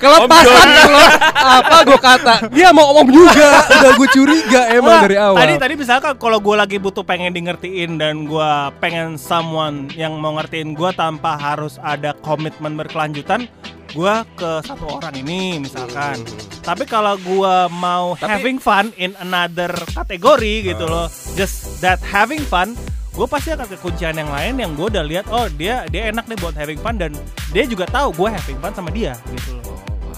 Kelepasan 0.00 0.68
kalau 0.70 1.04
apa 1.40 1.76
gue 1.84 2.00
kata? 2.00 2.34
Dia 2.50 2.68
mau 2.70 2.90
ngomong 2.90 3.08
juga. 3.08 3.48
Udah 3.70 3.92
gue 3.94 4.08
curiga 4.10 4.60
emang 4.70 4.96
Wah, 4.96 5.04
dari 5.04 5.16
awal. 5.16 5.38
Tadi 5.38 5.54
tadi 5.56 5.74
misalkan 5.76 6.12
kalau 6.16 6.38
gue 6.38 6.56
lagi 6.56 6.76
butuh 6.76 7.02
pengen 7.02 7.30
di 7.30 7.44
ngertiin 7.44 7.96
dan 7.96 8.24
gue 8.24 8.50
pengen 8.78 9.16
someone 9.16 9.90
yang 9.92 10.16
mau 10.16 10.36
ngertiin 10.36 10.72
gue 10.72 10.90
tanpa 10.92 11.36
harus 11.36 11.76
ada 11.80 12.12
komitmen 12.16 12.76
berkelanjutan, 12.76 13.48
gua 13.90 14.22
ke 14.32 14.62
satu 14.62 14.98
orang 14.98 15.14
ini 15.16 15.58
misalkan. 15.58 16.16
Hmm. 16.16 16.38
Tapi 16.60 16.84
kalau 16.84 17.16
gua 17.18 17.66
mau 17.66 18.14
Tapi- 18.14 18.30
having 18.30 18.58
fun 18.58 18.92
in 18.94 19.16
another 19.18 19.72
kategori 19.90 20.70
gitu 20.70 20.84
Ah. 20.84 20.92
loh, 20.92 21.06
just 21.34 21.80
that 21.80 21.98
having 22.04 22.42
fun, 22.42 22.76
gue 23.10 23.26
pasti 23.26 23.50
akan 23.50 23.66
ke 23.66 23.76
kuncian 23.82 24.14
yang 24.14 24.30
lain 24.30 24.54
yang 24.58 24.70
gue 24.78 24.86
udah 24.86 25.04
lihat 25.04 25.26
oh 25.34 25.50
dia 25.50 25.82
dia 25.90 26.14
enak 26.14 26.30
nih 26.30 26.38
buat 26.38 26.54
having 26.54 26.78
fun 26.78 26.94
dan 26.94 27.10
dia 27.50 27.66
juga 27.66 27.84
tahu 27.90 28.14
gue 28.14 28.28
having 28.30 28.58
fun 28.62 28.72
sama 28.72 28.90
dia 28.94 29.18
gitu 29.34 29.58
loh. 29.58 29.70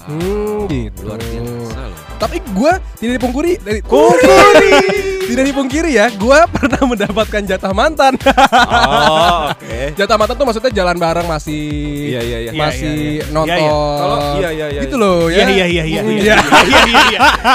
Hmm, 0.03 0.67
gitu. 0.67 1.07
Luar 1.07 1.15
biasa 1.15 1.79
loh. 1.87 1.99
Tapi 2.19 2.37
gue 2.43 2.71
tidak 2.99 3.13
dipungkiri 3.19 3.51
dari 3.63 3.79
tidak 5.31 5.43
dipungkiri 5.47 5.91
ya, 5.95 6.11
gue 6.11 6.37
pernah 6.55 6.81
mendapatkan 6.83 7.41
jatah 7.47 7.71
mantan. 7.71 8.19
oh, 8.19 9.47
oke. 9.55 9.63
Okay. 9.63 9.95
Jatah 9.95 10.19
mantan 10.19 10.35
tuh 10.35 10.45
maksudnya 10.47 10.71
jalan 10.75 10.99
bareng 10.99 11.27
masih 11.27 11.63
iya, 12.11 12.21
iya, 12.21 12.37
iya. 12.47 12.51
masih 12.51 13.23
iya, 13.23 13.23
iya, 13.23 13.23
iya. 13.23 13.31
nonton. 13.31 13.55
Iya, 13.55 13.63
iya. 13.63 13.71
iya 13.71 14.35
iya, 14.35 14.49
iya, 14.51 14.67
iya. 14.67 14.81
Gitu 14.83 14.95
loh 14.99 15.19
ya. 15.31 15.43
Iya, 15.47 15.47
iya, 15.47 15.65
iya, 15.65 15.83
iya. 15.83 16.01
Iya, 16.03 16.03
iya, 16.03 16.19
iya. 16.19 16.37
Iya, 16.43 16.79
iya, 16.83 16.83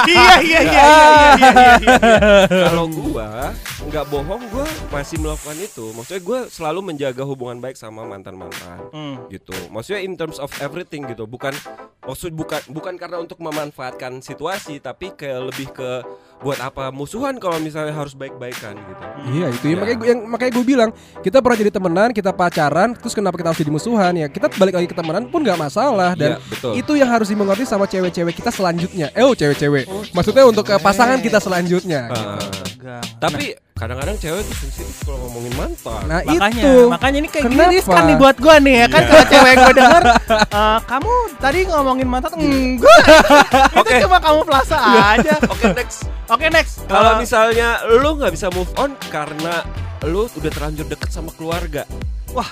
iya, 0.09 0.61
iya. 0.61 0.61
iya, 0.64 0.90
iya, 1.37 1.73
iya 1.85 2.64
Kalau 2.73 2.85
gue 2.88 3.28
nggak 3.88 4.04
bohong 4.12 4.45
gua 4.52 4.68
masih 4.92 5.16
melakukan 5.16 5.57
itu. 5.57 5.97
Maksudnya 5.97 6.23
gua 6.23 6.40
selalu 6.52 6.80
menjaga 6.92 7.25
hubungan 7.25 7.57
baik 7.57 7.80
sama 7.80 8.04
mantan-mantan. 8.04 8.78
Hmm. 8.92 9.16
gitu. 9.33 9.57
Maksudnya 9.73 10.04
in 10.04 10.12
terms 10.14 10.37
of 10.37 10.52
everything 10.61 11.09
gitu. 11.09 11.25
Bukan 11.25 11.57
maksud 12.04 12.33
bukan 12.37 12.61
bukan 12.68 12.95
karena 13.00 13.21
untuk 13.21 13.40
memanfaatkan 13.40 14.21
situasi 14.21 14.80
tapi 14.80 15.12
kayak 15.12 15.52
lebih 15.52 15.68
ke 15.73 16.04
buat 16.38 16.54
apa 16.57 16.90
musuhan 16.90 17.35
kalau 17.37 17.59
misalnya 17.59 17.90
harus 17.90 18.12
baik-baikan 18.12 18.78
gitu. 18.78 19.02
Iya 19.28 19.47
itu 19.50 19.64
ya, 19.64 19.71
Ya. 19.71 19.76
makanya 19.76 19.97
gua- 19.97 20.09
yang 20.09 20.21
makanya 20.25 20.52
gue 20.52 20.64
bilang 20.64 20.90
kita 21.18 21.38
pernah 21.38 21.59
jadi 21.59 21.73
temenan, 21.73 22.09
kita 22.11 22.30
pacaran, 22.30 22.88
terus 22.92 23.11
kenapa 23.11 23.35
kita 23.35 23.49
harus 23.49 23.59
jadi 23.59 23.73
musuhan 23.73 24.12
ya? 24.14 24.26
Kita 24.26 24.47
balik 24.52 24.75
lagi 24.76 24.87
ke 24.87 24.95
temenan 24.95 25.26
pun 25.26 25.40
nggak 25.40 25.59
masalah 25.59 26.14
dan 26.14 26.30
Iya, 26.33 26.47
betul. 26.49 26.73
itu 26.75 26.92
yang 26.95 27.09
harus 27.09 27.26
dimengerti 27.26 27.64
sama 27.64 27.85
cewek-cewek 27.85 28.33
kita 28.33 28.49
selanjutnya. 28.49 29.11
Eh, 29.11 29.21
oh 29.21 29.35
cewek-cewek. 29.35 29.85
Maksudnya 30.09 30.45
untuk 30.45 30.62
ke 30.64 30.78
pasangan 30.78 31.18
kita 31.18 31.38
selanjutnya. 31.38 32.07
Ah, 32.09 32.38
Enggak. 32.73 33.02
tapi 33.18 33.45
kadang-kadang 33.75 34.16
cewek 34.16 34.42
tuh 34.42 34.57
sensitif 34.57 34.97
kalau 35.02 35.18
ngomongin 35.25 35.54
mantan. 35.54 36.02
Nah, 36.04 36.18
makanya 36.21 36.62
itu. 36.64 36.75
makanya 36.88 37.16
ini 37.16 37.28
kayak 37.28 37.45
Kenapa? 37.45 37.59
gini 37.61 37.75
riskan 37.76 38.02
nih 38.04 38.16
buat 38.16 38.37
gua 38.37 38.57
nih 38.59 38.75
ya 38.76 38.87
kan 38.88 39.02
kalau 39.04 39.25
cewek 39.28 39.54
gua 39.57 39.73
denger 39.73 40.02
"Eh, 40.59 40.78
kamu 40.85 41.12
tadi 41.37 41.59
ngomongin 41.64 42.09
mantan 42.09 42.30
enggak 42.33 42.99
itu 43.75 43.78
Oke. 43.80 43.97
cuma 44.00 44.18
kamu 44.18 44.40
plaza 44.45 44.78
aja 44.78 45.35
Oke 45.45 45.66
next. 45.73 46.07
Oke 46.28 46.47
next 46.52 46.85
Kalau 46.87 47.16
Eh, 47.16 47.20
misalnya 47.25 47.82
lu 47.88 48.16
nggak 48.16 48.32
bisa 48.32 48.49
move 48.52 48.70
on 48.76 48.94
karena 49.08 49.64
lu 50.06 50.30
udah 50.30 50.50
terlanjur 50.52 50.87
deket 50.87 51.11
sama 51.11 51.35
keluarga. 51.35 51.82
Wah. 52.30 52.47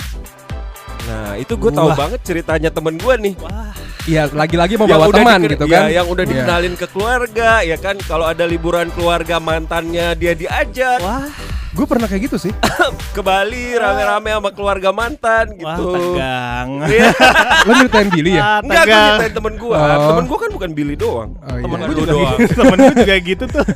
Nah 1.06 1.34
itu 1.34 1.54
gue 1.54 1.70
tahu 1.70 1.86
Wah. 1.86 1.96
banget 1.96 2.20
ceritanya 2.22 2.68
temen 2.68 2.94
gue 2.94 3.14
nih. 3.16 3.34
wah 3.38 3.70
Iya, 4.04 4.30
lagi-lagi 4.30 4.74
mau 4.76 4.86
Yang 4.86 5.00
bawa 5.02 5.06
teman 5.10 5.40
gitu 5.44 5.64
ya, 5.64 5.74
kan. 5.76 5.90
yang 5.90 6.06
udah 6.06 6.22
Iya. 6.22 6.30
dikenalin 6.32 6.74
ke 6.74 6.86
keluarga 6.86 7.50
ya 7.60 7.74
kan 7.76 7.98
kalau 8.00 8.22
ada 8.24 8.44
liburan 8.44 8.86
keluarga 8.88 9.38
mantannya 9.38 10.14
dia 10.14 10.32
diajak 10.32 10.98
wah 11.00 11.26
Gue 11.72 11.84
pernah 11.84 12.08
kayak 12.08 12.24
gitu 12.24 12.40
sih. 12.40 12.52
ke 13.12 13.20
Bali 13.20 13.76
rame-rame 13.76 14.32
sama 14.32 14.48
keluarga 14.48 14.90
mantan 14.90 15.52
wah 15.58 15.76
gitu. 15.76 15.92
tegang 15.92 16.68
Iya. 16.88 17.10
Lo 17.60 17.72
nyeritain 17.74 18.08
Billy 18.08 18.30
ya? 18.32 18.42
Enggak, 18.58 18.64
gue 18.80 18.88
tegang 18.88 19.06
ceritain 19.12 19.34
temen 19.34 19.54
gue. 19.58 19.76
Oh. 19.76 20.06
Temen 20.08 20.24
gue 20.24 20.38
kan 20.38 20.50
bukan 20.54 20.70
Billy 20.72 20.94
doang. 20.96 21.30
Oh, 21.36 21.50
iya. 21.50 21.60
temen 21.60 21.76
Bukan 21.76 21.84
gue 21.84 21.96
juga 21.98 22.12
doang. 22.12 22.38
gitu 22.38 22.52
temen 22.56 22.76
gue 22.78 22.94
juga 22.96 23.14
gitu 23.20 23.44
tuh 23.46 23.64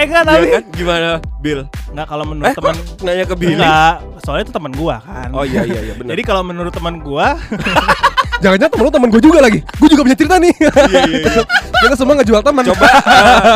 eh 0.00 0.06
enggak 0.06 0.22
Iya 0.22 0.32
tapi 0.32 0.46
kan? 0.48 0.64
Gimana, 0.72 1.08
Bill? 1.38 1.60
enggak 1.90 2.06
kalau 2.08 2.24
menurut 2.24 2.48
Eh, 2.48 2.54
teman 2.56 2.74
nanya 3.00 3.24
ke 3.24 3.34
Billy? 3.34 3.54
enggak 3.54 3.94
soalnya 4.20 4.44
itu 4.44 4.54
teman 4.54 4.72
gua 4.72 4.96
kan 4.98 5.28
Oh 5.30 5.44
iya 5.44 5.62
iya 5.62 5.80
iya 5.82 5.94
benar. 5.94 6.16
jadi 6.16 6.22
kalau 6.24 6.42
menurut 6.42 6.72
teman 6.72 6.98
gua 6.98 7.36
Jangan-jangan 8.40 8.72
temen 8.72 8.84
lu 8.84 8.90
temen 8.90 9.08
gue 9.10 9.20
juga 9.20 9.38
lagi. 9.38 9.60
Gue 9.76 9.84
juga 9.86 10.00
punya 10.00 10.16
cerita 10.16 10.40
nih. 10.40 10.48
Kita 11.84 11.92
semua 11.92 12.16
ngejual 12.16 12.40
teman. 12.40 12.64
Coba 12.64 12.88
eh, 12.88 13.52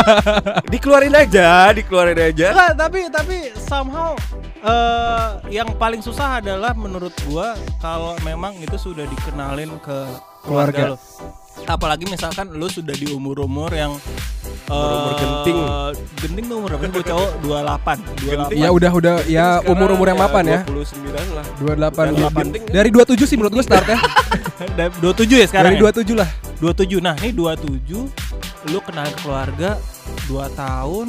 dikeluarin 0.69 1.17
aja, 1.17 1.73
dikeluarin 1.73 2.21
aja. 2.21 2.53
Enggak, 2.53 2.73
tapi 2.77 3.01
tapi 3.09 3.37
somehow 3.57 4.13
eh 4.61 5.29
yang 5.51 5.73
paling 5.75 6.05
susah 6.05 6.37
adalah 6.37 6.77
menurut 6.77 7.17
gua 7.25 7.57
kalau 7.81 8.13
memang 8.21 8.61
itu 8.61 8.77
sudah 8.77 9.09
dikenalin 9.09 9.73
ke 9.81 9.99
keluarga, 10.45 10.93
Keluarga. 10.93 10.93
lo. 10.93 10.97
Apalagi 11.65 12.05
misalkan 12.05 12.53
lu 12.53 12.69
sudah 12.69 12.93
di 12.93 13.09
umur-umur 13.09 13.73
yang 13.73 13.97
Umur-umur 14.65 15.13
genting. 15.15 15.59
Genting 16.17 16.45
tuh 16.49 16.57
umur 16.57 16.69
berapa? 16.73 16.89
Gue 16.89 17.05
cowok 17.05 17.31
28, 17.45 18.01
28. 18.49 18.57
Ya 18.57 18.69
udah 18.71 18.91
udah 18.91 19.15
ya 19.29 19.47
umur-umur 19.63 20.07
yang 20.09 20.17
mapan 20.17 20.45
ya. 20.47 20.61
29 20.65 21.13
lah. 21.37 21.45
28 21.61 22.17
28. 22.17 22.49
Di- 22.49 22.63
Dari 22.73 22.89
27 22.89 23.29
sih 23.29 23.37
menurut 23.37 23.53
gue 23.55 23.65
start 23.65 23.85
ya. 23.87 23.99
Da- 24.79 24.89
27 24.89 25.29
ya 25.37 25.47
sekarang 25.47 25.77
Dari 25.77 25.85
ya? 25.85 25.93
27 25.93 26.17
lah. 26.17 26.29
27. 26.59 27.05
Nah, 27.05 27.15
ini 27.21 27.31
27 27.31 28.09
lu 28.65 28.79
kenal 28.81 29.09
keluarga 29.21 29.77
2 30.25 30.33
tahun 30.57 31.07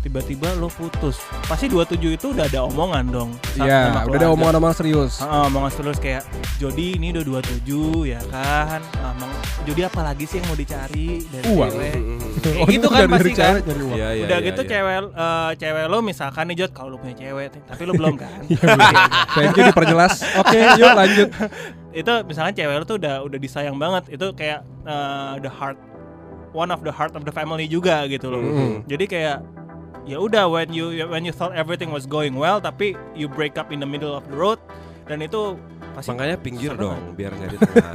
tiba-tiba 0.00 0.48
lu 0.56 0.72
putus. 0.72 1.20
Pasti 1.44 1.68
27 1.68 2.16
itu 2.16 2.26
udah 2.32 2.48
ada 2.48 2.64
omongan 2.64 3.04
dong. 3.12 3.30
Iya, 3.60 4.04
udah 4.08 4.16
ada 4.16 4.28
omongan-omongan 4.32 4.76
serius. 4.76 5.20
Heeh, 5.20 5.42
omongan 5.52 5.70
terus 5.76 5.98
kayak 6.00 6.22
Jody 6.56 6.96
ini 6.96 7.12
udah 7.12 7.44
27 7.44 8.08
ya 8.08 8.20
kan. 8.32 8.80
Ah, 9.00 9.12
Emang 9.12 9.32
Jody 9.68 9.82
apa 9.84 10.00
lagi 10.00 10.24
sih 10.24 10.40
yang 10.40 10.48
mau 10.48 10.56
dicari 10.56 11.20
dari 11.28 11.44
Uang. 11.52 11.70
cewek? 11.72 11.94
Oh, 12.40 12.64
gitu 12.64 12.80
itu 12.80 12.86
kan 12.88 13.00
dari 13.04 13.12
pasti 13.12 13.30
cewek 13.36 13.60
kan. 13.60 13.68
nyari 13.68 13.82
uang. 13.84 13.96
Iya, 14.00 14.08
iya, 14.16 14.24
udah 14.24 14.38
iya, 14.40 14.48
gitu 14.48 14.60
iya. 14.64 14.70
cewek 14.72 14.96
eh, 15.12 15.50
cewek 15.60 15.84
lo 15.92 15.98
misalkan 16.00 16.44
nih 16.48 16.56
Jod 16.64 16.70
kalau 16.72 16.88
lu 16.92 16.98
punya 17.00 17.14
cewek 17.16 17.46
tapi 17.68 17.82
lu 17.84 17.92
belum 17.92 18.14
kan. 18.16 18.40
Thank 19.36 19.56
you 19.60 19.64
diperjelas. 19.68 20.14
Oke, 20.40 20.58
yuk 20.80 20.92
lanjut. 20.96 21.28
itu 21.90 22.12
misalkan 22.24 22.52
cewek 22.56 22.74
lo 22.80 22.84
tuh 22.88 22.96
udah 22.96 23.20
udah 23.20 23.38
disayang 23.38 23.76
banget. 23.76 24.16
Itu 24.16 24.32
kayak 24.32 24.64
eh, 24.88 25.34
the 25.44 25.52
heart 25.52 25.76
one 26.56 26.70
of 26.70 26.82
the 26.82 26.92
heart 26.92 27.14
of 27.14 27.22
the 27.28 27.34
family 27.34 27.68
juga 27.68 28.06
gitu 28.08 28.30
loh. 28.32 28.40
Mm-mm. 28.42 28.72
Jadi 28.88 29.04
kayak 29.06 29.38
ya 30.10 30.18
udah 30.18 30.50
when 30.50 30.74
you 30.74 30.90
when 31.06 31.22
you 31.22 31.30
thought 31.30 31.54
everything 31.54 31.94
was 31.94 32.02
going 32.02 32.34
well 32.34 32.58
tapi 32.58 32.98
you 33.14 33.30
break 33.30 33.54
up 33.54 33.70
in 33.70 33.78
the 33.78 33.86
middle 33.86 34.10
of 34.10 34.26
the 34.26 34.34
road 34.34 34.58
dan 35.06 35.22
itu 35.22 35.54
pasti 35.94 36.10
Makanya 36.10 36.36
pinggir 36.38 36.74
Kesel 36.74 36.82
dong 36.82 37.00
biar 37.14 37.30
nggak 37.34 37.48
di 37.50 37.56
tengah. 37.58 37.92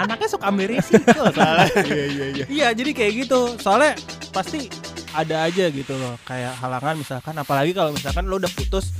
anaknya 0.00 0.28
suka 0.32 0.44
ambil 0.48 0.66
risiko 0.72 1.20
soalnya. 1.28 1.68
Iya 1.92 2.04
iya 2.08 2.26
iya. 2.32 2.44
Iya 2.48 2.68
jadi 2.72 2.90
kayak 2.96 3.12
gitu. 3.24 3.40
Soalnya 3.60 3.92
pasti 4.32 4.72
ada 5.14 5.46
aja 5.46 5.70
gitu 5.70 5.94
loh 5.94 6.18
kayak 6.26 6.58
halangan 6.58 6.98
misalkan 6.98 7.34
apalagi 7.38 7.70
kalau 7.70 7.94
misalkan 7.94 8.26
lo 8.26 8.42
udah 8.42 8.50
putus 8.50 8.90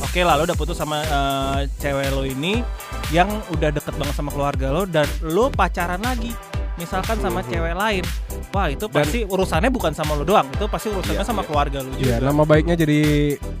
oke 0.00 0.20
lah 0.24 0.40
lo 0.40 0.48
udah 0.48 0.56
putus 0.56 0.80
sama 0.80 1.04
eh, 1.04 1.68
cewek 1.76 2.08
lo 2.16 2.24
ini 2.24 2.64
yang 3.12 3.28
udah 3.52 3.68
deket 3.68 3.92
banget 4.00 4.16
sama 4.16 4.32
keluarga 4.32 4.72
lo 4.72 4.88
dan 4.88 5.04
lo 5.20 5.52
pacaran 5.52 6.00
lagi 6.00 6.32
misalkan 6.80 7.16
sama 7.16 7.40
cewek 7.42 7.70
lain 7.72 8.04
wah 8.50 8.66
itu 8.66 8.88
pasti 8.88 9.22
urusannya 9.22 9.68
bukan 9.68 9.92
sama 9.92 10.12
lo 10.14 10.24
doang 10.24 10.48
itu 10.48 10.64
pasti 10.64 10.88
urusannya 10.88 11.08
Iya, 11.12 11.22
sama 11.22 11.42
iya. 11.42 11.46
keluarga 11.46 11.78
lo 11.78 11.90
juga 11.92 12.02
Ya, 12.02 12.16
nama 12.18 12.42
baiknya 12.42 12.74
jadi 12.74 13.00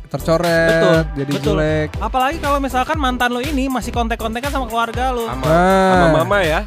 tercoret, 0.08 0.70
Betul, 0.72 0.98
jadi 1.16 1.30
betul. 1.30 1.44
jelek. 1.52 1.88
apalagi 1.98 2.38
kalau 2.38 2.58
misalkan 2.58 2.96
mantan 2.96 3.30
lo 3.30 3.38
ini 3.38 3.68
masih 3.68 3.90
kontek-kontekan 3.90 4.48
sama 4.48 4.64
keluarga 4.64 5.10
lo 5.10 5.28
Sama 5.28 5.44
Nah. 5.44 5.92
sama 5.92 6.08
mama 6.18 6.38
ya. 6.40 6.60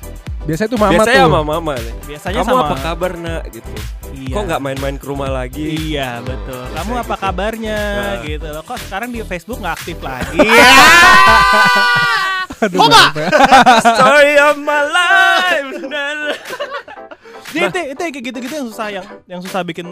Biasanya 0.44 0.70
tuh 0.70 0.78
mama 0.78 0.92
Biasanya 0.94 1.16
tuh. 1.18 1.26
sama 1.26 1.42
mama 1.42 1.74
nih. 1.74 1.94
biasanya 2.06 2.36
Kamu 2.38 2.50
sama 2.50 2.62
apa 2.62 2.76
kabar 2.78 3.12
nak 3.16 3.42
gitu. 3.50 3.72
Iya. 4.14 4.34
Kok 4.36 4.44
nggak 4.44 4.62
main-main 4.62 4.96
ke 4.96 5.06
rumah 5.06 5.30
lagi? 5.32 5.64
Iya 5.90 6.20
betul. 6.20 6.60
Biasanya 6.60 6.76
Kamu 6.76 6.92
apa 6.94 7.04
gitu. 7.08 7.24
kabarnya 7.24 7.80
Nah. 7.80 8.16
gitu 8.22 8.48
loh. 8.52 8.62
Kok 8.62 8.78
sekarang 8.78 9.10
di 9.10 9.20
Facebook 9.24 9.58
nggak 9.58 9.76
aktif 9.78 9.98
lagi? 10.00 10.40
Aduh, 12.64 12.80
sampai- 12.80 13.32
Story 13.92 14.34
of 14.40 14.56
my 14.58 14.82
life. 14.88 15.70
Jadi 17.54 17.70
itu, 17.70 17.80
itu 17.94 18.02
kayak 18.02 18.24
gitu-gitu 18.26 18.54
yang 18.56 18.68
susah 18.68 18.88
yang 18.90 19.06
yang 19.30 19.40
susah 19.40 19.62
bikin 19.62 19.86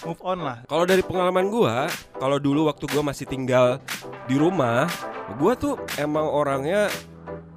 move 0.00 0.20
on 0.24 0.40
lah. 0.40 0.64
Kalau 0.64 0.88
dari 0.88 1.04
pengalaman 1.04 1.52
gua, 1.52 1.90
kalau 2.16 2.40
dulu 2.40 2.72
waktu 2.72 2.88
gua 2.88 3.04
masih 3.04 3.28
tinggal 3.28 3.76
di 4.24 4.40
rumah, 4.40 4.88
gua 5.36 5.52
tuh 5.52 5.76
emang 5.96 6.24
orangnya 6.24 6.88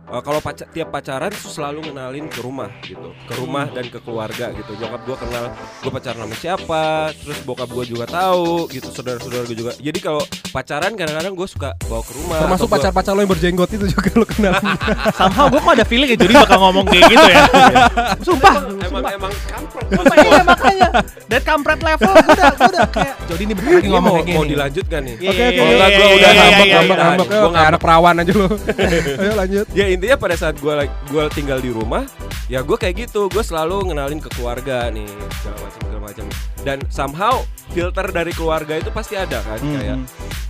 eh, 0.09 0.21
kalau 0.21 0.39
paca- 0.39 0.67
tiap 0.67 0.89
pacaran 0.89 1.31
selalu 1.31 1.79
ngenalin 1.85 2.25
ke 2.25 2.39
rumah 2.39 2.69
gitu, 2.81 3.09
ke 3.23 3.33
rumah 3.35 3.65
dan 3.67 3.85
ke 3.85 3.99
keluarga 3.99 4.49
gitu. 4.51 4.71
Nyokap 4.75 5.01
gua 5.03 5.17
kenal 5.17 5.43
gua 5.79 5.91
pacaran 5.91 6.19
sama 6.19 6.35
siapa, 6.35 6.83
terus 7.15 7.39
bokap 7.43 7.69
gua 7.69 7.83
juga 7.83 8.05
tahu 8.05 8.67
gitu, 8.69 8.89
saudara-saudara 8.89 9.43
gua 9.43 9.57
juga. 9.57 9.71
Jadi 9.75 9.99
kalau 9.99 10.21
pacaran 10.49 10.91
kadang-kadang 10.93 11.33
gua 11.33 11.45
suka 11.45 11.69
bawa 11.83 12.01
ke 12.01 12.13
rumah. 12.13 12.37
Termasuk 12.39 12.57
atau 12.59 12.67
gua- 12.67 12.75
pacar-pacar 12.79 13.11
lo 13.11 13.21
yang 13.21 13.31
berjenggot 13.31 13.69
itu 13.69 13.85
juga 13.87 14.09
lo 14.15 14.25
kenal. 14.25 14.53
Somehow 15.19 15.45
gue 15.47 15.59
kok 15.59 15.73
ada 15.73 15.85
feeling 15.85 16.09
ya 16.09 16.17
jadi 16.17 16.33
bakal 16.35 16.57
ngomong 16.59 16.85
kayak 16.85 17.03
gitu 17.07 17.25
ya. 17.25 17.43
Sumpah. 18.25 18.53
Emang 18.81 19.03
emang 19.07 19.33
kampret. 19.45 19.85
Sumpah 19.89 20.15
iya 20.17 20.41
makanya. 20.43 20.89
Dan 21.25 21.41
kampret 21.41 21.79
level 21.79 22.09
gue 22.09 22.31
udah, 22.31 22.51
udah 22.55 22.87
kayak 22.89 23.13
Jody 23.27 23.43
ini 23.45 23.53
bentar 23.53 23.71
lagi 23.71 23.87
ngomong 23.87 24.01
mau, 24.03 24.15
kayak 24.15 24.25
gini. 24.25 24.35
mau 24.35 24.45
dilanjut 24.45 24.85
gak 24.85 25.01
nih? 25.01 25.15
Iya, 25.15 25.29
Oke, 25.29 25.43
oke. 25.43 25.53
iya, 25.53 25.63
iya, 25.69 25.87
gua 25.89 25.99
iya, 25.99 26.15
udah 26.15 26.31
ngambek, 26.31 26.67
ngambek, 26.69 26.97
ngambek, 27.29 27.67
anak 27.69 27.79
perawan 27.79 28.15
aja 28.17 28.33
lo. 28.33 28.47
Ayo 29.21 29.33
lanjut. 29.35 29.65
Ya 29.71 29.85
intinya 29.99 30.15
pada 30.15 30.35
saat 30.39 30.55
gue 30.55 30.73
gua 31.11 31.27
tinggal 31.27 31.59
di 31.59 31.75
rumah, 31.75 32.07
ya 32.47 32.63
gue 32.63 32.77
kayak 32.79 33.11
gitu, 33.11 33.27
gue 33.27 33.43
selalu 33.43 33.91
ngenalin 33.91 34.23
ke 34.23 34.31
keluarga 34.31 34.87
nih 34.87 35.05
segala 35.43 35.57
macam 35.59 35.79
segala 35.83 36.01
macam. 36.07 36.25
Dan 36.63 36.77
somehow 36.87 37.43
filter 37.75 38.07
dari 38.07 38.31
keluarga 38.31 38.79
itu 38.79 38.87
pasti 38.95 39.19
ada 39.19 39.43
kan, 39.43 39.59
Hmm. 39.59 39.75
kayak 39.75 39.97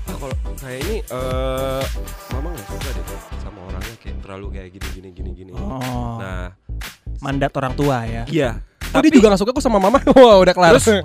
ah 0.09 0.15
kalau 0.21 0.35
kayak 0.61 0.79
ini 0.85 0.95
eh 1.01 1.83
mama 2.29 2.53
nggak 2.53 2.67
terlalu 4.29 4.61
kayak 4.61 4.69
gini 4.77 4.87
gini 4.93 5.09
gini 5.09 5.29
gini. 5.33 5.51
Oh, 5.57 6.21
Nah, 6.21 6.53
mandat 7.17 7.49
orang 7.57 7.73
tua 7.73 8.05
ya. 8.05 8.23
iya. 8.29 8.61
Oh, 8.93 9.01
dia 9.01 9.09
juga 9.09 9.33
gak 9.33 9.41
suka 9.41 9.53
kok 9.53 9.61
sama 9.65 9.81
mama. 9.81 9.97
Wah, 10.17 10.37
udah 10.37 10.53
kelar. 10.53 10.77
Terus 10.77 10.85
eh, 10.93 11.01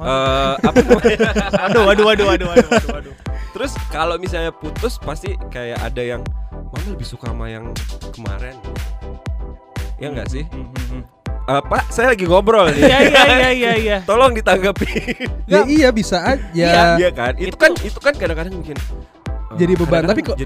apa 0.61 0.77
namanya? 0.85 1.17
Waduh, 1.65 1.83
waduh, 1.85 2.05
waduh, 2.05 2.27
waduh, 2.29 2.47
waduh, 2.53 2.69
waduh, 2.69 2.91
waduh. 3.01 3.15
Terus 3.57 3.73
kalau 3.89 4.17
misalnya 4.21 4.53
putus 4.53 5.01
pasti 5.01 5.37
kayak 5.49 5.81
ada 5.81 6.03
yang 6.05 6.21
mama 6.75 6.91
lebih 6.91 7.07
suka 7.07 7.31
sama 7.31 7.47
yang 7.47 7.71
kemarin. 8.11 8.59
Ya 10.03 10.11
enggak 10.11 10.27
sih? 10.27 10.43
Hmm, 10.51 10.67
hmm, 10.75 10.87
hmm. 10.91 11.03
Eh, 11.45 11.61
Pak, 11.61 11.93
saya 11.93 12.17
lagi 12.17 12.25
ngobrol 12.25 12.73
nih. 12.73 12.89
Iya, 12.89 12.99
iya, 13.05 13.23
iya, 13.29 13.51
iya, 13.53 13.73
iya. 13.77 13.97
Tolong 14.09 14.33
ditanggapi. 14.33 14.89
ya 15.47 15.63
iya 15.69 15.89
bisa 15.93 16.25
aja. 16.25 16.97
Iya 16.99 17.11
kan? 17.15 17.37
Itu, 17.37 17.53
Itu- 17.55 17.61
kan 17.61 17.73
itu 17.79 17.99
kan 18.01 18.15
kadang-kadang 18.17 18.59
bikin 18.59 18.75
eh, 18.75 18.83
Jadi 19.55 19.73
beban. 19.75 20.03
Tapi 20.05 20.21
kok- 20.23 20.39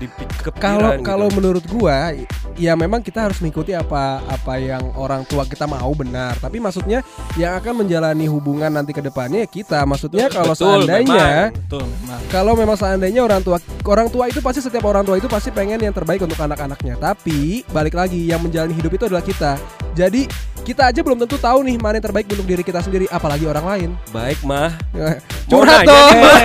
Kalau 0.57 0.91
gitu. 0.93 1.05
kalau 1.05 1.27
menurut 1.31 1.65
gua 1.67 2.13
ya 2.55 2.73
memang 2.75 2.99
kita 2.99 3.31
harus 3.31 3.39
mengikuti 3.39 3.71
apa 3.71 4.21
apa 4.25 4.59
yang 4.59 4.83
orang 4.95 5.23
tua 5.25 5.45
kita 5.45 5.65
mau 5.65 5.91
benar. 5.93 6.35
Tapi 6.37 6.59
maksudnya 6.59 7.05
yang 7.35 7.57
akan 7.57 7.85
menjalani 7.85 8.27
hubungan 8.27 8.69
nanti 8.69 8.91
ke 8.91 9.01
depannya 9.01 9.45
ya 9.45 9.49
kita. 9.49 9.85
Maksudnya 9.85 10.27
kalau 10.29 10.53
Betul, 10.53 10.85
seandainya 10.85 11.53
memang. 11.53 11.57
Betul, 11.65 11.85
memang. 11.87 12.21
kalau 12.29 12.53
memang 12.55 12.77
seandainya 12.77 13.21
orang 13.23 13.41
tua 13.41 13.57
orang 13.85 14.09
tua 14.09 14.25
itu 14.27 14.41
pasti 14.41 14.61
setiap 14.61 14.85
orang 14.85 15.05
tua 15.05 15.17
itu 15.17 15.27
pasti 15.27 15.49
pengen 15.49 15.79
yang 15.79 15.95
terbaik 15.95 16.21
untuk 16.21 16.39
anak-anaknya. 16.39 16.97
Tapi 16.97 17.63
balik 17.69 17.95
lagi 17.95 18.27
yang 18.27 18.43
menjalani 18.43 18.75
hidup 18.75 18.93
itu 18.93 19.05
adalah 19.07 19.23
kita. 19.23 19.55
Jadi 19.95 20.31
kita 20.63 20.91
aja 20.91 21.01
belum 21.01 21.19
tentu 21.19 21.41
tahu 21.41 21.65
nih 21.65 21.81
mana 21.81 21.97
yang 21.97 22.07
terbaik 22.07 22.29
untuk 22.29 22.45
diri 22.45 22.61
kita 22.61 22.79
sendiri, 22.79 23.09
apalagi 23.09 23.49
orang 23.49 23.65
lain. 23.65 23.91
baik 24.13 24.39
mah. 24.45 24.75
Curhat 25.49 25.81
dong. 25.83 26.13
nih, 26.13 26.45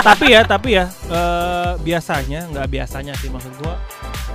tapi 0.00 0.26
ya, 0.26 0.40
tapi 0.42 0.68
ya 0.72 0.84
eh, 1.06 1.72
biasanya 1.78 2.48
nggak 2.48 2.66
biasanya 2.66 3.12
sih 3.20 3.28
maksud 3.28 3.52
gua 3.60 3.76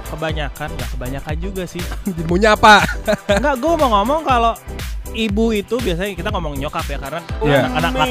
kebanyakan 0.08 0.70
nggak 0.72 0.90
kebanyakan 0.94 1.36
juga 1.38 1.64
sih. 1.66 1.82
Mau 2.30 2.38
nyapa. 2.38 2.86
Nggak, 3.28 3.56
gua 3.58 3.74
mau 3.76 3.90
ngomong 3.92 4.22
kalau 4.22 4.54
ibu 5.12 5.50
itu 5.50 5.76
biasanya 5.78 6.14
kita 6.14 6.30
ngomong 6.30 6.54
nyokap 6.56 6.86
ya 6.86 6.98
karena 7.00 7.22
Iya. 7.42 7.60
anak-anak 7.66 8.08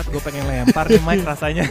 bangsat 0.00 0.06
gue 0.08 0.22
pengen 0.24 0.44
lempar 0.46 0.88
nih 0.88 0.96
mic 0.98 1.20
rasanya. 1.22 1.64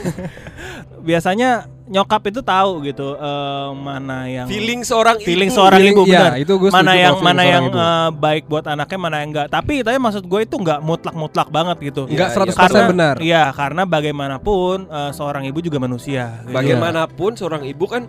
biasanya 1.02 1.50
nyokap 1.90 2.22
itu 2.30 2.42
tahu 2.44 2.86
gitu 2.86 3.18
eh, 3.18 3.70
mana 3.74 4.30
yang 4.30 4.46
Feeling 4.46 4.86
seorang 4.86 5.18
feeling 5.18 5.50
ibu. 5.50 5.58
seorang 5.58 5.80
Feeling- 5.82 5.98
ibu 5.98 6.04
iya, 6.06 6.20
benar. 6.22 6.34
itu 6.38 6.54
gue 6.54 6.70
mana 6.70 6.94
yang 6.94 7.16
mana 7.18 7.42
yang 7.42 7.66
eh, 7.68 8.10
baik 8.14 8.46
buat 8.46 8.66
anaknya 8.68 9.00
mana 9.00 9.16
yang 9.20 9.30
enggak. 9.32 9.48
Tapi 9.50 9.82
tapi 9.82 9.98
maksud 9.98 10.24
gue 10.24 10.40
itu 10.44 10.56
enggak 10.56 10.80
mutlak-mutlak 10.80 11.50
banget 11.50 11.78
gitu. 11.84 12.06
Enggak 12.06 12.30
Iya, 12.30 12.46
iya. 12.46 12.54
100% 12.54 12.62
karena 12.62 12.82
benar. 12.86 13.16
Iya, 13.18 13.44
karena 13.50 13.82
bagaimanapun 13.84 14.78
eh, 14.86 15.12
seorang 15.12 15.44
ibu 15.44 15.60
juga 15.60 15.78
manusia. 15.80 16.46
gitu. 16.46 16.54
Bagaimanapun 16.54 17.32
seorang 17.34 17.66
ibu 17.66 17.86
kan 17.88 18.06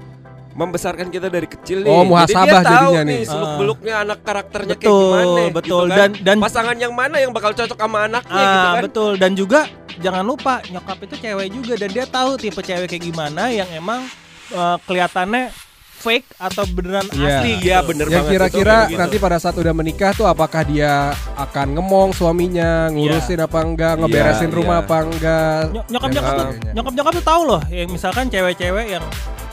membesarkan 0.50 1.08
kita 1.08 1.30
dari 1.30 1.46
kecil 1.46 1.80
nih. 1.80 1.88
Oh, 1.88 2.02
Jadi 2.02 2.10
muhasabah 2.10 2.44
dia 2.44 2.58
tahu 2.60 2.90
jadinya 2.90 3.02
nih. 3.06 3.16
nih 3.16 3.22
seluk 3.24 3.52
beluknya 3.54 3.94
anak 3.96 4.18
karakternya 4.20 4.74
kayak 4.74 4.82
Betul, 4.82 5.06
gimana. 5.06 5.42
betul. 5.48 5.62
gitu 5.62 5.76
kan. 5.86 5.96
Dan- 5.96 6.16
dan- 6.20 6.40
pasangan 6.42 6.76
yang 6.76 6.92
mana 6.92 7.16
yang 7.16 7.30
bakal 7.30 7.54
cocok 7.54 7.78
sama 7.78 7.98
anaknya 8.04 8.34
Ah, 8.36 8.50
gitu 8.50 8.66
kan. 8.68 8.82
betul. 8.82 9.12
Dan 9.16 9.32
juga 9.32 9.60
jangan 9.96 10.22
lupa 10.22 10.62
nyokap 10.64 10.98
itu 11.02 11.14
cewek 11.18 11.48
juga 11.50 11.74
dan 11.76 11.90
dia 11.90 12.04
tahu 12.04 12.36
tipe 12.36 12.58
cewek 12.58 12.86
kayak 12.86 13.04
gimana 13.04 13.48
yang 13.48 13.66
emang 13.70 14.06
eh, 14.48 14.76
kelihatannya 14.80 15.50
fake 15.96 16.32
atau 16.34 16.64
beneran 16.66 17.04
Iya. 17.10 17.28
asli 17.34 17.50
gitu. 17.54 17.66
Iya, 17.66 17.78
bener 17.82 18.06
Yang 18.06 18.14
banget. 18.16 18.32
kira-kira 18.32 18.76
betul. 18.82 18.96
nanti 18.96 19.16
pada 19.18 19.36
saat 19.36 19.52
udah 19.54 19.74
menikah 19.74 20.10
tuh 20.10 20.24
apakah 20.24 20.62
dia 20.62 20.92
akan 21.36 21.76
ngemong 21.76 22.10
suaminya, 22.10 22.88
ngurusin 22.88 23.36
apa 23.38 23.58
enggak, 23.60 23.94
ngeberesin 23.98 24.48
Iya, 24.48 24.56
rumah 24.56 24.76
iya. 24.76 24.82
apa 24.82 24.96
enggak. 25.02 25.60
Ny- 25.66 25.86
nyokap 25.90 26.08
dan 26.08 26.14
nyokap 26.14 26.32
tuh 26.32 26.40
sebagainya. 26.46 26.72
nyokap 26.72 26.92
nyokap 26.94 27.12
tuh 27.12 27.26
tahu 27.26 27.42
loh 27.44 27.62
yang 27.68 27.88
misalkan 27.90 28.24
cewek-cewek 28.26 28.86
yang 28.90 29.04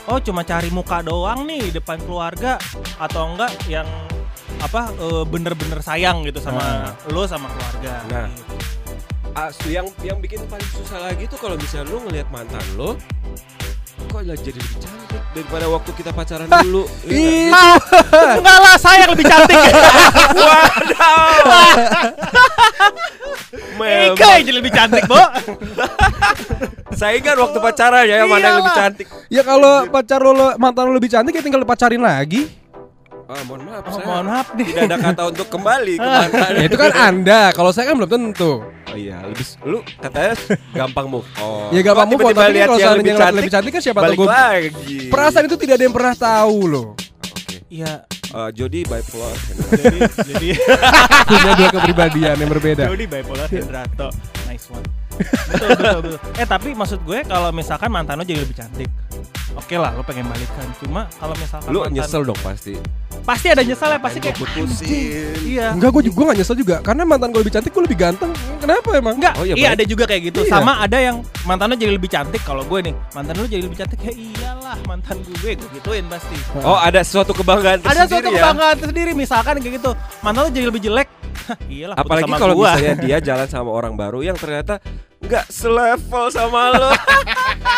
oh 0.06 0.18
cuma 0.18 0.40
cari 0.42 0.70
muka 0.70 0.98
doang 1.02 1.44
nih 1.44 1.60
di 1.62 1.72
depan 1.74 2.00
keluarga 2.00 2.56
atau 2.96 3.28
enggak 3.28 3.52
yang 3.68 3.84
apa 4.58 4.88
eh, 4.90 5.24
bener-bener 5.24 5.78
sayang 5.78 6.24
gitu 6.24 6.40
sama 6.40 6.64
lo 7.06 7.22
sama 7.22 7.46
keluarga 7.50 7.92
Nah. 8.08 8.24
gitu. 8.26 8.56
Ah, 9.36 9.50
yang 9.68 9.86
yang 10.02 10.18
bikin 10.18 10.40
paling 10.48 10.66
susah 10.72 10.98
lagi 11.04 11.28
tuh 11.28 11.38
kalau 11.38 11.56
misalnya 11.56 11.88
lu 11.92 12.00
ngelihat 12.08 12.28
mantan 12.32 12.64
lo 12.76 12.96
kok 14.08 14.24
jadi 14.24 14.56
lebih 14.56 14.78
cantik 14.80 15.20
daripada 15.36 15.66
waktu 15.68 15.90
kita 15.92 16.10
pacaran 16.16 16.48
dulu. 16.48 16.88
Iya 17.04 17.76
enggak 18.40 18.58
lah 18.62 18.74
saya 18.80 19.04
yang 19.04 19.12
lebih 19.12 19.26
cantik 19.28 19.58
Memang. 23.78 24.16
Ika 24.16 24.26
yang 24.38 24.44
jadi 24.48 24.56
lebih 24.58 24.72
cantik 24.74 25.02
bo 25.06 25.20
Saingan 26.98 27.36
waktu 27.38 27.58
pacaran 27.62 28.04
ya 28.08 28.26
mana 28.26 28.42
yang 28.42 28.58
lebih 28.64 28.74
cantik. 28.74 29.06
ya 29.30 29.42
kalau 29.46 29.86
pacar 29.86 30.18
lo 30.24 30.56
mantan 30.58 30.88
lo 30.90 30.92
lebih 30.96 31.10
cantik 31.12 31.36
ya 31.36 31.42
tinggal 31.44 31.62
dipacarin 31.62 32.02
lagi. 32.02 32.48
Ah, 33.28 33.44
mohon 33.44 33.60
maaf, 33.60 33.84
oh, 33.84 33.92
saya 33.92 34.06
mohon 34.08 34.24
maaf 34.26 34.46
nih 34.56 34.64
tidak 34.66 34.84
ada 34.88 34.96
kata 35.04 35.22
untuk 35.28 35.46
kembali 35.46 35.94
ke 35.94 36.08
mantan. 36.16 36.50
Ya 36.50 36.64
itu 36.64 36.78
kan 36.80 36.92
Anda, 36.96 37.40
kalau 37.52 37.70
saya 37.70 37.84
kan 37.86 38.00
belum 38.00 38.08
tentu. 38.08 38.64
Oh 38.64 38.96
iya, 38.96 39.20
lebih 39.20 39.44
lu 39.62 39.84
katanya 39.94 40.32
gampang 40.72 41.06
move 41.06 41.28
on. 41.36 41.68
Ya 41.68 41.84
gampang 41.84 42.08
Kok 42.08 42.12
move 42.14 42.24
on, 42.24 42.32
tapi 42.32 42.40
kalau 42.40 42.56
yang 42.56 42.70
seandainya 42.74 43.14
yang 43.20 43.36
lebih 43.36 43.52
cantik 43.52 43.70
kan 43.70 43.82
siapa 43.84 44.00
tahu 44.02 44.16
gua- 44.16 44.32
lagi. 44.32 45.12
Perasaan 45.12 45.44
itu 45.44 45.56
tidak 45.60 45.74
ada 45.76 45.84
yang 45.84 45.92
pernah 45.92 46.14
tahu 46.16 46.58
loh. 46.66 46.88
Oke. 46.96 47.56
ya 47.68 47.92
Eh, 48.28 48.50
Jody 48.52 48.84
bipolar. 48.84 49.32
jadi 49.72 49.98
jadi 50.20 50.48
Punya 51.32 51.52
dua 51.54 51.68
kepribadian 51.70 52.36
yang 52.36 52.50
berbeda. 52.50 52.84
Jody 52.86 53.04
bipolar 53.04 53.48
Hendrato 53.48 54.08
nice 54.44 54.68
one 54.68 54.84
betul 55.48 55.68
betul 55.74 56.00
betul 56.04 56.18
eh 56.36 56.46
tapi 56.46 56.68
maksud 56.72 57.00
gue 57.02 57.24
kalau 57.24 57.50
misalkan 57.50 57.88
mantan 57.88 58.16
lo 58.16 58.24
jadi 58.24 58.38
lebih 58.38 58.54
cantik 58.54 58.86
oke 59.52 59.74
lah 59.74 59.90
lo 59.92 60.02
pengen 60.02 60.24
balikan 60.24 60.66
cuma 60.78 61.06
kalau 61.12 61.34
misalkan 61.34 61.68
lu 61.68 61.80
mantan- 61.80 61.94
nyesel 61.94 62.22
dong 62.22 62.40
pasti. 62.40 62.74
pasti 63.20 63.46
ada 63.46 63.60
nyesel 63.60 63.90
ya 63.90 63.98
pasti 63.98 64.18
kayak 64.18 64.36
putusin. 64.36 64.88
Iya 65.38 65.66
Enggak, 65.70 65.90
gue 65.90 66.02
juga 66.06 66.14
gua 66.14 66.24
gak 66.26 66.38
nyesel 66.38 66.56
juga 66.56 66.76
Karena 66.80 67.02
mantan 67.04 67.28
gue 67.28 67.40
lebih 67.40 67.50
cantik, 67.50 67.70
gue 67.70 67.82
lebih 67.82 67.98
ganteng 67.98 68.30
Kenapa 68.56 68.88
emang? 68.94 69.14
Enggak, 69.16 69.34
Oh, 69.36 69.44
iya, 69.44 69.54
iya 69.54 69.68
ada 69.70 69.84
juga 69.84 70.04
kayak 70.04 70.32
gitu. 70.32 70.40
Iya. 70.42 70.52
Sama 70.54 70.78
ada 70.78 70.96
yang 70.96 71.16
mantannya 71.42 71.76
jadi 71.76 71.92
lebih 71.92 72.08
cantik 72.08 72.40
kalau 72.40 72.62
gue 72.62 72.80
nih. 72.80 72.94
Mantan 73.12 73.34
lu 73.34 73.44
jadi 73.44 73.60
lebih 73.60 73.76
cantik 73.76 74.00
ya 74.00 74.12
iyalah 74.12 74.78
mantan 74.82 75.20
gue 75.20 75.52
gue 75.52 75.68
gituin 75.74 76.04
pasti. 76.06 76.36
Oh, 76.58 76.74
ada 76.74 77.00
suatu 77.02 77.32
kebanggaan 77.32 77.80
Ada 77.80 78.06
tersendiri 78.06 78.08
suatu 78.08 78.28
ya. 78.28 78.40
kebanggaan 78.40 78.76
tersendiri 78.78 79.12
misalkan 79.12 79.54
kayak 79.58 79.74
gitu. 79.76 79.90
Mantan 80.20 80.40
lu 80.40 80.50
jadi 80.50 80.66
lebih 80.66 80.82
jelek. 80.82 81.08
Iyalah 81.66 81.96
Apalagi 81.96 82.30
kalau 82.30 82.54
misalnya 82.56 82.94
dia 82.98 83.18
jalan 83.28 83.46
sama 83.46 83.70
orang 83.70 83.92
baru 83.92 84.20
yang 84.22 84.36
ternyata 84.36 84.80
nggak 85.18 85.46
selevel 85.48 86.26
sama 86.30 86.60
lo. 86.70 86.90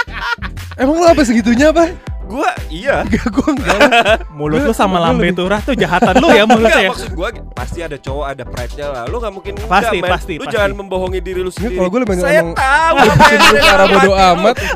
Emang 0.81 0.97
lo 0.97 1.07
apa 1.07 1.23
segitunya 1.23 1.69
apa? 1.69 1.93
gua 2.25 2.47
iya. 2.71 3.03
Enggak, 3.05 3.27
gue 3.29 3.49
enggak 3.51 3.75
lah. 3.77 3.91
mulut 4.31 4.63
lu 4.63 4.71
sama 4.71 4.97
Gua 4.97 5.11
lambe 5.11 5.35
turah 5.35 5.59
tuh 5.59 5.75
jahatan 5.75 6.15
lu 6.17 6.31
ya 6.31 6.47
mulutnya 6.47 6.71
Enggak, 6.71 6.79
ya. 6.81 6.91
maksud 6.95 7.11
gua 7.13 7.29
pasti 7.51 7.79
ada 7.83 7.99
cowok 7.99 8.25
ada 8.25 8.45
pride-nya 8.47 8.87
lah. 8.89 9.03
Lu 9.05 9.19
nggak 9.19 9.35
mungkin 9.35 9.53
enggak, 9.57 9.67
Pasti, 9.69 9.99
pasti, 10.01 10.35
Lu 10.35 10.47
pasti. 10.47 10.55
jangan 10.55 10.71
membohongi 10.73 11.19
diri 11.19 11.43
lu 11.43 11.51
sendiri. 11.51 11.75
kalau 11.75 11.91
gua 11.91 12.01
lebih 12.01 12.15
Saya 12.17 12.41
ngomong- 12.41 12.55
tahu 12.55 12.95
apa 12.95 13.03
yang 13.03 13.19
Cenderung 13.19 13.43
ada 13.43 13.59
ke 13.59 13.67
arah 13.67 13.75
dalam 13.77 13.91
bodo 13.91 13.99
hati 13.99 14.07
lu. 14.07 14.15
amat 14.31 14.57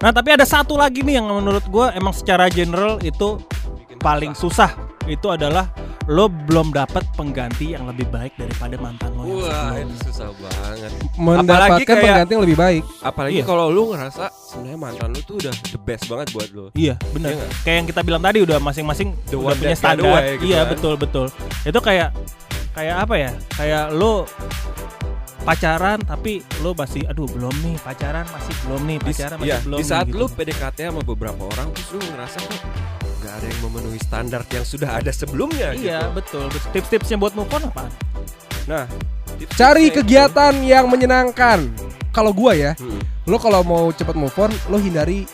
Nah, 0.00 0.12
tapi 0.12 0.28
ada 0.30 0.44
satu 0.44 0.74
lagi 0.74 1.00
nih 1.00 1.16
yang 1.16 1.28
menurut 1.30 1.64
gue 1.64 1.86
emang 1.92 2.12
secara 2.12 2.48
general 2.48 3.00
itu 3.00 3.40
Bikin 3.78 3.96
paling 3.98 4.32
susah. 4.32 4.68
Itu 5.04 5.28
adalah 5.28 5.72
lo 6.06 6.28
belum 6.28 6.68
dapat 6.70 7.00
pengganti 7.12 7.72
yang 7.72 7.84
lebih 7.84 8.04
baik 8.06 8.36
daripada 8.36 8.76
mantan 8.76 9.08
lo 9.12 9.24
yang 9.24 9.40
Wah, 9.40 9.72
itu 9.74 9.94
susah 10.04 10.28
banget. 10.36 10.90
Mendapatkan 11.16 11.80
kayak- 11.80 12.02
pengganti 12.02 12.30
yang 12.30 12.44
lebih 12.44 12.58
baik 12.58 12.82
Apalagi 13.00 13.34
Iya. 13.34 13.44
kalau 13.44 13.66
lu 13.66 13.82
ngerasa 13.88 14.24
sebenarnya 14.28 14.78
mantan 14.78 15.08
lu 15.10 15.20
tuh 15.22 15.34
udah 15.38 15.54
the 15.66 15.80
best 15.80 16.04
banget 16.04 16.28
buat 16.30 16.48
lu. 16.50 16.68
Iya 16.74 17.00
benar. 17.10 17.32
Iya 17.32 17.46
kayak 17.62 17.76
yang 17.78 17.86
kita 17.88 18.00
bilang 18.02 18.20
tadi 18.20 18.38
udah 18.40 18.58
masing-masing 18.58 19.08
The 19.24 19.36
udah 19.36 19.54
punya 19.54 19.72
standar. 19.74 20.04
away 20.06 20.36
gitu 20.36 20.44
iya 20.46 20.60
kan. 20.60 20.70
betul 20.70 20.94
betul. 20.94 21.26
Itu 21.62 21.78
kayak 21.80 22.08
kayak 22.72 22.96
apa 23.00 23.14
ya? 23.16 23.30
Kayak 23.50 23.84
lo 23.90 24.28
pacaran 25.40 26.00
tapi 26.00 26.32
lo 26.60 26.72
masih 26.72 27.04
aduh 27.04 27.24
belum 27.26 27.52
nih 27.60 27.76
pacaran 27.78 28.24
masih 28.26 28.54
belum 28.62 28.80
nih 28.82 28.96
Di, 28.98 29.04
pacaran 29.10 29.36
masih 29.36 29.44
iya, 29.46 29.58
belum 29.62 29.76
di 29.76 29.84
saat 29.84 30.06
nih, 30.06 30.14
lu 30.14 30.24
gitu. 30.26 30.36
PDKT 30.36 30.78
sama 30.82 31.00
beberapa 31.02 31.42
orang 31.46 31.68
terus 31.70 31.88
lu 31.90 32.00
ngerasa 32.02 32.38
kok 32.40 32.60
nggak 33.24 33.34
ada 33.34 33.46
yang 33.48 33.60
memenuhi 33.62 33.98
standar 33.98 34.40
yang 34.46 34.62
sudah 34.62 34.90
ada 34.94 35.08
sebelumnya 35.08 35.72
iya 35.72 36.04
gitu. 36.04 36.12
betul, 36.14 36.44
betul. 36.46 36.70
tips-tipsnya 36.70 37.16
buat 37.16 37.32
move 37.32 37.48
on 37.50 37.64
apa 37.66 37.84
Nah, 38.64 38.84
tips-tipsnya 39.34 39.56
Cari 39.56 39.84
itu- 39.88 39.96
kegiatan 39.98 40.54
yang 40.60 40.84
menyenangkan 40.86 41.68
Kalau 42.10 42.30
gua 42.30 42.52
ya 42.52 42.72
Hmm. 42.76 43.00
Lo 43.24 43.36
kalau 43.36 43.60
mau 43.60 43.88
cepet 43.90 44.12
move 44.14 44.36
on 44.38 44.52
Lo 44.68 44.76
hindari 44.76 45.24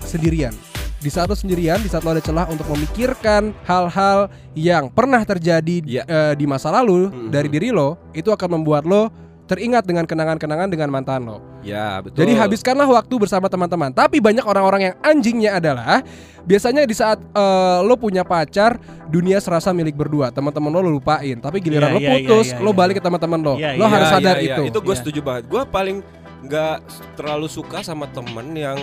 sendirian 0.00 0.52
di 0.98 1.06
saat 1.06 1.30
lo 1.30 1.38
sendirian, 1.38 1.78
di 1.78 1.86
saat 1.86 2.02
lo 2.02 2.10
ada 2.10 2.18
celah 2.18 2.50
untuk 2.50 2.66
memikirkan 2.68 3.54
hal-hal 3.62 4.26
yang 4.52 4.90
pernah 4.90 5.22
terjadi 5.22 5.78
Iya. 5.80 6.02
eh, 6.02 6.32
di 6.34 6.42
masa 6.42 6.74
lalu 6.74 7.06
Mhm. 7.06 7.30
dari 7.30 7.46
diri 7.46 7.70
lo, 7.70 8.10
itu 8.10 8.26
akan 8.28 8.58
membuat 8.58 8.82
lo 8.82 9.06
teringat 9.48 9.88
dengan 9.88 10.04
kenangan-kenangan 10.04 10.68
dengan 10.68 10.92
mantan 10.92 11.24
lo. 11.24 11.40
Ya, 11.64 12.04
betul. 12.04 12.20
Jadi 12.22 12.36
habiskanlah 12.36 12.84
waktu 12.84 13.14
bersama 13.16 13.48
teman-teman. 13.48 13.90
Tapi 13.90 14.20
banyak 14.20 14.44
orang-orang 14.44 14.92
yang 14.92 14.96
anjingnya 15.00 15.56
adalah 15.56 16.04
biasanya 16.44 16.84
di 16.84 16.92
saat 16.92 17.16
eh, 17.18 17.78
lo 17.80 17.96
punya 17.96 18.22
pacar, 18.22 18.76
dunia 19.08 19.40
serasa 19.40 19.72
milik 19.72 19.96
berdua. 19.96 20.28
Teman-teman 20.28 20.68
lo 20.68 20.84
lo 20.84 20.90
lupain. 20.92 21.40
Tapi 21.40 21.58
Iya, 21.58 21.64
giliran 21.64 21.90
lo 21.96 22.00
iya, 22.04 22.10
putus, 22.20 22.52
iya, 22.52 22.60
iya, 22.60 22.62
lo 22.62 22.70
iya. 22.70 22.76
balik 22.76 22.94
ke 23.00 23.02
teman-teman 23.02 23.40
lo. 23.40 23.54
Iya, 23.56 23.70
lo 23.74 23.84
iya, 23.84 23.88
harus 23.88 24.06
Iya, 24.06 24.14
sadar 24.20 24.36
iya, 24.36 24.44
iya. 24.44 24.54
itu. 24.54 24.62
Itu 24.68 24.78
gue 24.84 24.92
Iya. 24.92 25.00
setuju 25.00 25.20
banget. 25.24 25.44
Gue 25.48 25.62
paling 25.64 25.96
nggak 26.38 26.76
terlalu 27.18 27.48
suka 27.48 27.80
sama 27.80 28.06
temen 28.12 28.54
yang 28.54 28.78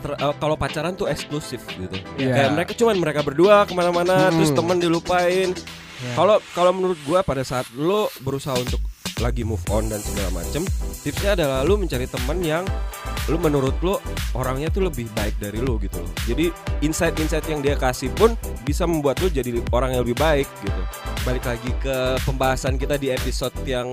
ter- 0.00 0.16
eh, 0.16 0.34
kalau 0.38 0.56
pacaran 0.56 0.94
tuh 0.94 1.10
eksklusif 1.10 1.60
gitu. 1.68 1.98
Iya. 2.16 2.32
Kayak 2.32 2.50
mereka 2.54 2.72
cuman 2.72 2.96
mereka 2.96 3.20
berdua 3.20 3.66
ke 3.66 3.74
mana-mana, 3.74 4.30
Hmm. 4.30 4.40
terus 4.40 4.54
temen 4.54 4.78
dilupain. 4.78 5.50
Ya. 6.00 6.12
Kalau 6.16 6.40
kalau 6.56 6.72
menurut 6.72 6.96
gua 7.04 7.20
pada 7.20 7.44
saat 7.44 7.68
lo 7.76 8.08
berusaha 8.24 8.56
untuk 8.56 8.80
lagi 9.20 9.44
move 9.44 9.62
on 9.68 9.86
dan 9.86 10.00
segala 10.00 10.42
macem, 10.42 10.64
tipsnya 11.04 11.36
adalah 11.36 11.62
lo 11.62 11.76
mencari 11.76 12.08
temen 12.08 12.40
yang 12.40 12.64
lo 13.28 13.36
menurut 13.36 13.76
lo 13.84 14.00
orangnya 14.34 14.72
tuh 14.72 14.88
lebih 14.88 15.06
baik 15.14 15.36
dari 15.38 15.60
lo 15.60 15.76
gitu 15.78 16.00
loh. 16.00 16.12
Jadi 16.26 16.50
insight-insight 16.82 17.46
yang 17.46 17.60
dia 17.60 17.76
kasih 17.76 18.10
pun 18.16 18.34
bisa 18.66 18.88
membuat 18.88 19.20
lo 19.22 19.28
jadi 19.30 19.54
orang 19.70 19.94
yang 19.94 20.02
lebih 20.02 20.18
baik 20.18 20.48
gitu. 20.64 20.82
Balik 21.22 21.44
lagi 21.44 21.70
ke 21.84 22.16
pembahasan 22.24 22.80
kita 22.80 22.96
di 22.96 23.12
episode 23.12 23.54
yang 23.68 23.86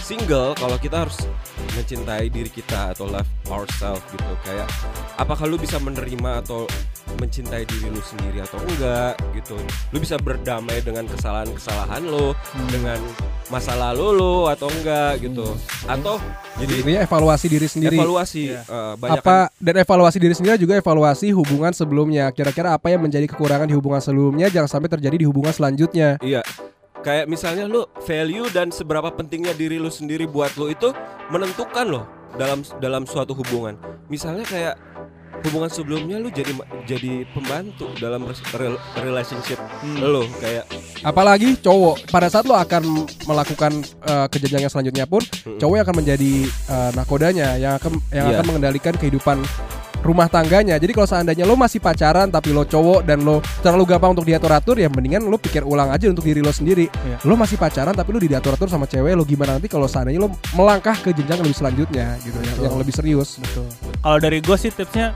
single, 0.00 0.56
kalau 0.56 0.80
kita 0.80 1.04
harus 1.06 1.20
mencintai 1.76 2.32
diri 2.32 2.48
kita 2.48 2.96
atau 2.96 3.06
love 3.06 3.28
ourselves 3.52 4.02
gitu. 4.10 4.32
Kayak 4.42 4.66
apakah 5.20 5.46
lu 5.46 5.60
bisa 5.60 5.76
menerima 5.78 6.42
atau 6.42 6.64
mencintai 7.22 7.62
diri 7.62 7.86
lu 7.86 8.02
sendiri 8.02 8.42
atau 8.42 8.58
enggak 8.58 9.14
gitu. 9.38 9.54
Lu 9.94 10.02
bisa 10.02 10.18
berdamai 10.18 10.82
dengan 10.82 11.06
kesalahan-kesalahan 11.06 12.02
lo, 12.02 12.34
dengan 12.66 12.98
masa 13.46 13.78
lalu 13.78 14.18
lo 14.18 14.50
atau 14.50 14.66
enggak 14.66 15.22
gitu. 15.22 15.46
Atau 15.86 16.18
Jadi 16.58 16.82
intinya 16.82 17.00
evaluasi 17.06 17.46
diri 17.46 17.68
sendiri. 17.70 17.96
evaluasi 17.96 18.42
Iya. 18.50 18.62
eh, 18.66 18.92
banyak 18.98 19.22
apa 19.22 19.38
dan 19.62 19.74
evaluasi 19.86 20.18
diri 20.18 20.34
sendiri 20.34 20.58
juga 20.58 20.74
evaluasi 20.82 21.30
hubungan 21.30 21.70
sebelumnya. 21.70 22.34
Kira-kira 22.34 22.74
apa 22.74 22.90
yang 22.90 23.06
menjadi 23.06 23.30
kekurangan 23.30 23.70
di 23.70 23.74
hubungan 23.78 24.02
sebelumnya 24.02 24.50
jangan 24.50 24.68
sampai 24.68 24.90
terjadi 24.90 25.22
di 25.22 25.26
hubungan 25.30 25.54
selanjutnya. 25.54 26.18
Iya. 26.18 26.42
Kayak 27.02 27.26
misalnya 27.26 27.66
lu 27.66 27.82
value 28.06 28.46
dan 28.54 28.70
seberapa 28.70 29.10
pentingnya 29.10 29.54
diri 29.58 29.78
lu 29.78 29.90
sendiri 29.90 30.26
buat 30.26 30.54
lu 30.54 30.70
itu 30.70 30.94
menentukan 31.34 31.86
loh 31.90 32.06
dalam 32.38 32.62
dalam 32.78 33.02
suatu 33.04 33.34
hubungan. 33.36 33.74
Misalnya 34.06 34.46
kayak 34.46 34.74
hubungan 35.42 35.68
sebelumnya 35.68 36.16
lu 36.16 36.28
jadi 36.28 36.52
jadi 36.84 37.26
pembantu 37.28 37.90
dalam 37.96 38.22
rel- 38.52 38.78
relationship 38.96 39.58
lo 39.98 40.22
kayak 40.38 40.66
Apalagi 41.02 41.58
cowok 41.58 42.06
pada 42.08 42.30
saat 42.30 42.46
lo 42.46 42.54
akan 42.54 42.82
melakukan 43.24 43.72
eh, 43.82 44.26
ke 44.28 44.38
jenjang 44.38 44.62
yang 44.62 44.72
selanjutnya 44.72 45.02
pun 45.02 45.18
Mm-mm. 45.18 45.58
cowok 45.58 45.74
yang 45.74 45.84
akan 45.84 45.98
menjadi 45.98 46.32
eh, 46.46 46.90
nakodanya 46.92 47.48
yang 47.56 47.74
akan 47.74 47.92
yang 48.08 48.26
Iya. 48.28 48.34
akan 48.36 48.44
mengendalikan 48.48 48.94
kehidupan 48.94 49.42
rumah 50.02 50.26
tangganya. 50.26 50.76
Jadi 50.76 50.92
kalau 50.92 51.08
seandainya 51.08 51.46
lo 51.46 51.54
masih 51.54 51.78
pacaran 51.78 52.28
tapi 52.28 52.50
lo 52.50 52.66
cowok 52.66 53.06
dan 53.06 53.22
lo 53.22 53.38
terlalu 53.62 53.94
gampang 53.94 54.12
untuk 54.18 54.26
diatur-atur 54.26 54.82
ya 54.82 54.90
mendingan 54.90 55.22
lo 55.24 55.38
pikir 55.38 55.62
ulang 55.62 55.88
aja 55.94 56.10
untuk 56.10 56.26
diri 56.26 56.42
lo 56.42 56.50
sendiri. 56.50 56.90
Iya. 56.90 57.22
Lo 57.24 57.38
masih 57.38 57.56
pacaran 57.56 57.94
tapi 57.94 58.10
lo 58.10 58.18
diatur-atur 58.18 58.68
sama 58.68 58.90
cewek 58.90 59.14
lo 59.14 59.22
gimana 59.22 59.56
nanti 59.56 59.70
kalau 59.70 59.86
seandainya 59.86 60.26
lo 60.26 60.34
melangkah 60.58 60.98
ke 60.98 61.14
jenjang 61.14 61.40
yang 61.40 61.46
lebih 61.46 61.58
selanjutnya 61.58 62.06
gitu 62.20 62.38
yang, 62.42 62.56
Betul. 62.58 62.64
yang 62.66 62.76
lebih 62.76 62.94
serius. 62.94 63.28
Betul. 63.38 63.66
Kalau 64.02 64.18
dari 64.18 64.38
gue 64.42 64.56
sih 64.58 64.70
tipsnya, 64.74 65.14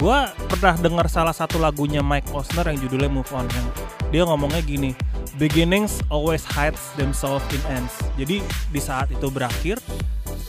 gue 0.00 0.18
pernah 0.48 0.74
dengar 0.80 1.06
salah 1.12 1.36
satu 1.36 1.60
lagunya 1.60 2.00
Mike 2.00 2.32
Posner 2.32 2.72
yang 2.72 2.78
judulnya 2.80 3.10
Move 3.12 3.30
On 3.36 3.44
yang 3.44 3.66
dia 4.08 4.24
ngomongnya 4.24 4.64
gini, 4.64 4.96
beginnings 5.36 6.00
always 6.08 6.40
hides 6.48 6.80
themselves 6.96 7.44
in 7.52 7.60
ends. 7.68 7.92
Jadi 8.16 8.40
di 8.72 8.80
saat 8.80 9.12
itu 9.12 9.28
berakhir, 9.28 9.76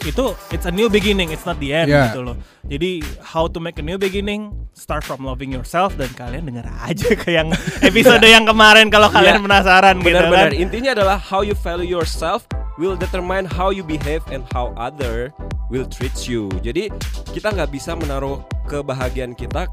itu 0.03 0.25
it's 0.49 0.63
a 0.63 0.71
new 0.71 0.87
beginning, 0.87 1.29
it's 1.29 1.43
not 1.43 1.57
the 1.57 1.71
end 1.73 1.87
Yeah. 1.87 2.11
gitu 2.11 2.23
loh. 2.23 2.35
Jadi 2.63 3.03
how 3.23 3.45
to 3.45 3.57
make 3.57 3.75
a 3.75 3.83
new 3.83 3.95
beginning, 3.95 4.51
start 4.71 5.01
from 5.01 5.21
loving 5.21 5.49
yourself 5.49 5.95
dan 5.95 6.07
kalian 6.13 6.45
denger 6.45 6.67
aja 6.83 7.09
ke 7.13 7.33
yang 7.33 7.49
episode 7.89 8.21
yang 8.21 8.43
kemarin 8.43 8.87
kalau 8.87 9.07
kalian 9.07 9.39
Iya. 9.39 9.45
penasaran 9.45 9.95
gitu 9.99 10.05
kan. 10.05 10.29
benar-benar 10.29 10.51
intinya 10.53 10.91
adalah 10.93 11.17
how 11.17 11.41
you 11.41 11.55
value 11.55 11.89
yourself 11.89 12.43
will 12.77 12.95
determine 12.95 13.43
how 13.43 13.69
you 13.69 13.81
behave 13.81 14.23
and 14.29 14.45
how 14.49 14.71
other 14.75 15.35
will 15.67 15.83
treat 15.85 16.15
you. 16.25 16.47
Jadi 16.59 16.87
kita 17.29 17.51
nggak 17.51 17.69
bisa 17.69 17.93
menaruh 17.93 18.39
kebahagiaan 18.65 19.33
kita 19.33 19.67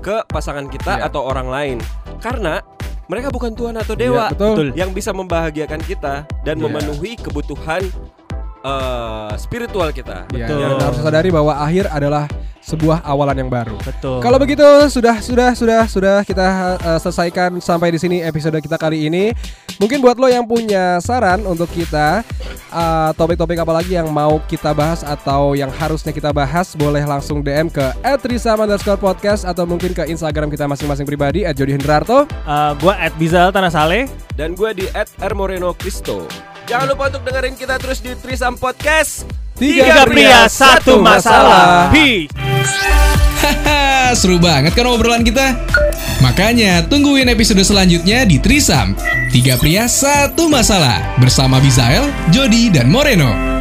ke 0.00 0.16
pasangan 0.26 0.66
kita 0.66 0.98
Iya. 0.98 1.06
atau 1.06 1.22
orang 1.22 1.46
lain 1.46 1.76
karena 2.18 2.60
mereka 3.08 3.28
bukan 3.28 3.52
Tuhan 3.52 3.72
atau 3.74 3.94
dewa 3.94 4.28
Iya, 4.28 4.36
betul. 4.36 4.66
Yang 4.74 4.90
bisa 4.92 5.10
membahagiakan 5.12 5.80
kita 5.80 6.14
dan 6.42 6.56
Iya. 6.56 6.64
memenuhi 6.64 7.16
kebutuhan 7.16 7.80
eh, 8.64 9.32
spiritual 9.38 9.90
kita. 9.94 10.26
Ya, 10.34 10.46
Betul. 10.48 10.58
dan 10.62 10.80
harus 10.80 11.00
sadari 11.00 11.28
bahwa 11.30 11.52
akhir 11.58 11.86
adalah 11.90 12.26
sebuah 12.68 13.00
awalan 13.00 13.40
yang 13.40 13.50
baru. 13.50 13.80
Betul. 13.80 14.20
Kalau 14.20 14.36
begitu 14.36 14.66
sudah 14.92 15.24
sudah 15.24 15.56
sudah 15.56 15.80
sudah 15.88 16.16
kita 16.20 16.76
uh, 16.76 16.98
selesaikan 17.00 17.56
sampai 17.64 17.88
di 17.88 17.98
sini 17.98 18.20
episode 18.20 18.60
kita 18.60 18.76
kali 18.76 19.08
ini. 19.08 19.32
Mungkin 19.80 20.04
buat 20.04 20.20
lo 20.20 20.28
yang 20.28 20.44
punya 20.44 21.00
saran 21.00 21.46
untuk 21.46 21.70
kita 21.72 22.26
uh, 22.74 23.10
topik-topik 23.16 23.62
apa 23.62 23.72
lagi 23.72 23.94
yang 23.94 24.10
mau 24.10 24.42
kita 24.50 24.74
bahas 24.74 25.06
atau 25.06 25.54
yang 25.54 25.70
harusnya 25.70 26.10
kita 26.10 26.34
bahas 26.34 26.74
boleh 26.74 27.06
langsung 27.06 27.40
DM 27.40 27.72
ke 27.72 27.86
@risam_podcast 28.04 29.46
atau 29.46 29.64
mungkin 29.64 29.94
ke 29.96 30.04
Instagram 30.10 30.52
kita 30.52 30.68
masing-masing 30.68 31.06
pribadi 31.08 31.46
@jodihendrarto. 31.48 32.28
Uh, 32.44 32.74
gue 32.76 32.92
at 32.92 33.14
Bizal 33.16 33.48
Tanah 33.54 33.72
Saleh. 33.72 34.10
Dan 34.34 34.52
gue 34.58 34.70
di 34.76 34.86
@rmoreno 35.18 35.72
Cristo. 35.78 36.26
Jangan 36.68 36.84
lupa 36.84 37.08
untuk 37.08 37.24
dengerin 37.24 37.56
kita 37.56 37.80
terus 37.80 38.04
di 38.04 38.12
Trisam 38.12 38.52
Podcast. 38.60 39.24
Tiga 39.56 40.04
pria, 40.04 40.44
satu 40.52 41.00
masalah. 41.00 41.88
Haha, 43.40 44.12
seru 44.12 44.36
banget 44.36 44.76
kan 44.76 44.84
obrolan 44.84 45.24
kita? 45.24 45.56
Makanya 46.20 46.84
tungguin 46.84 47.32
episode 47.32 47.64
selanjutnya 47.64 48.28
di 48.28 48.36
Trisam. 48.36 48.92
Tiga 49.32 49.56
pria, 49.56 49.88
satu 49.88 50.52
masalah. 50.52 51.16
Bersama 51.16 51.56
Bizael, 51.56 52.12
Jody, 52.28 52.68
dan 52.68 52.92
Moreno. 52.92 53.57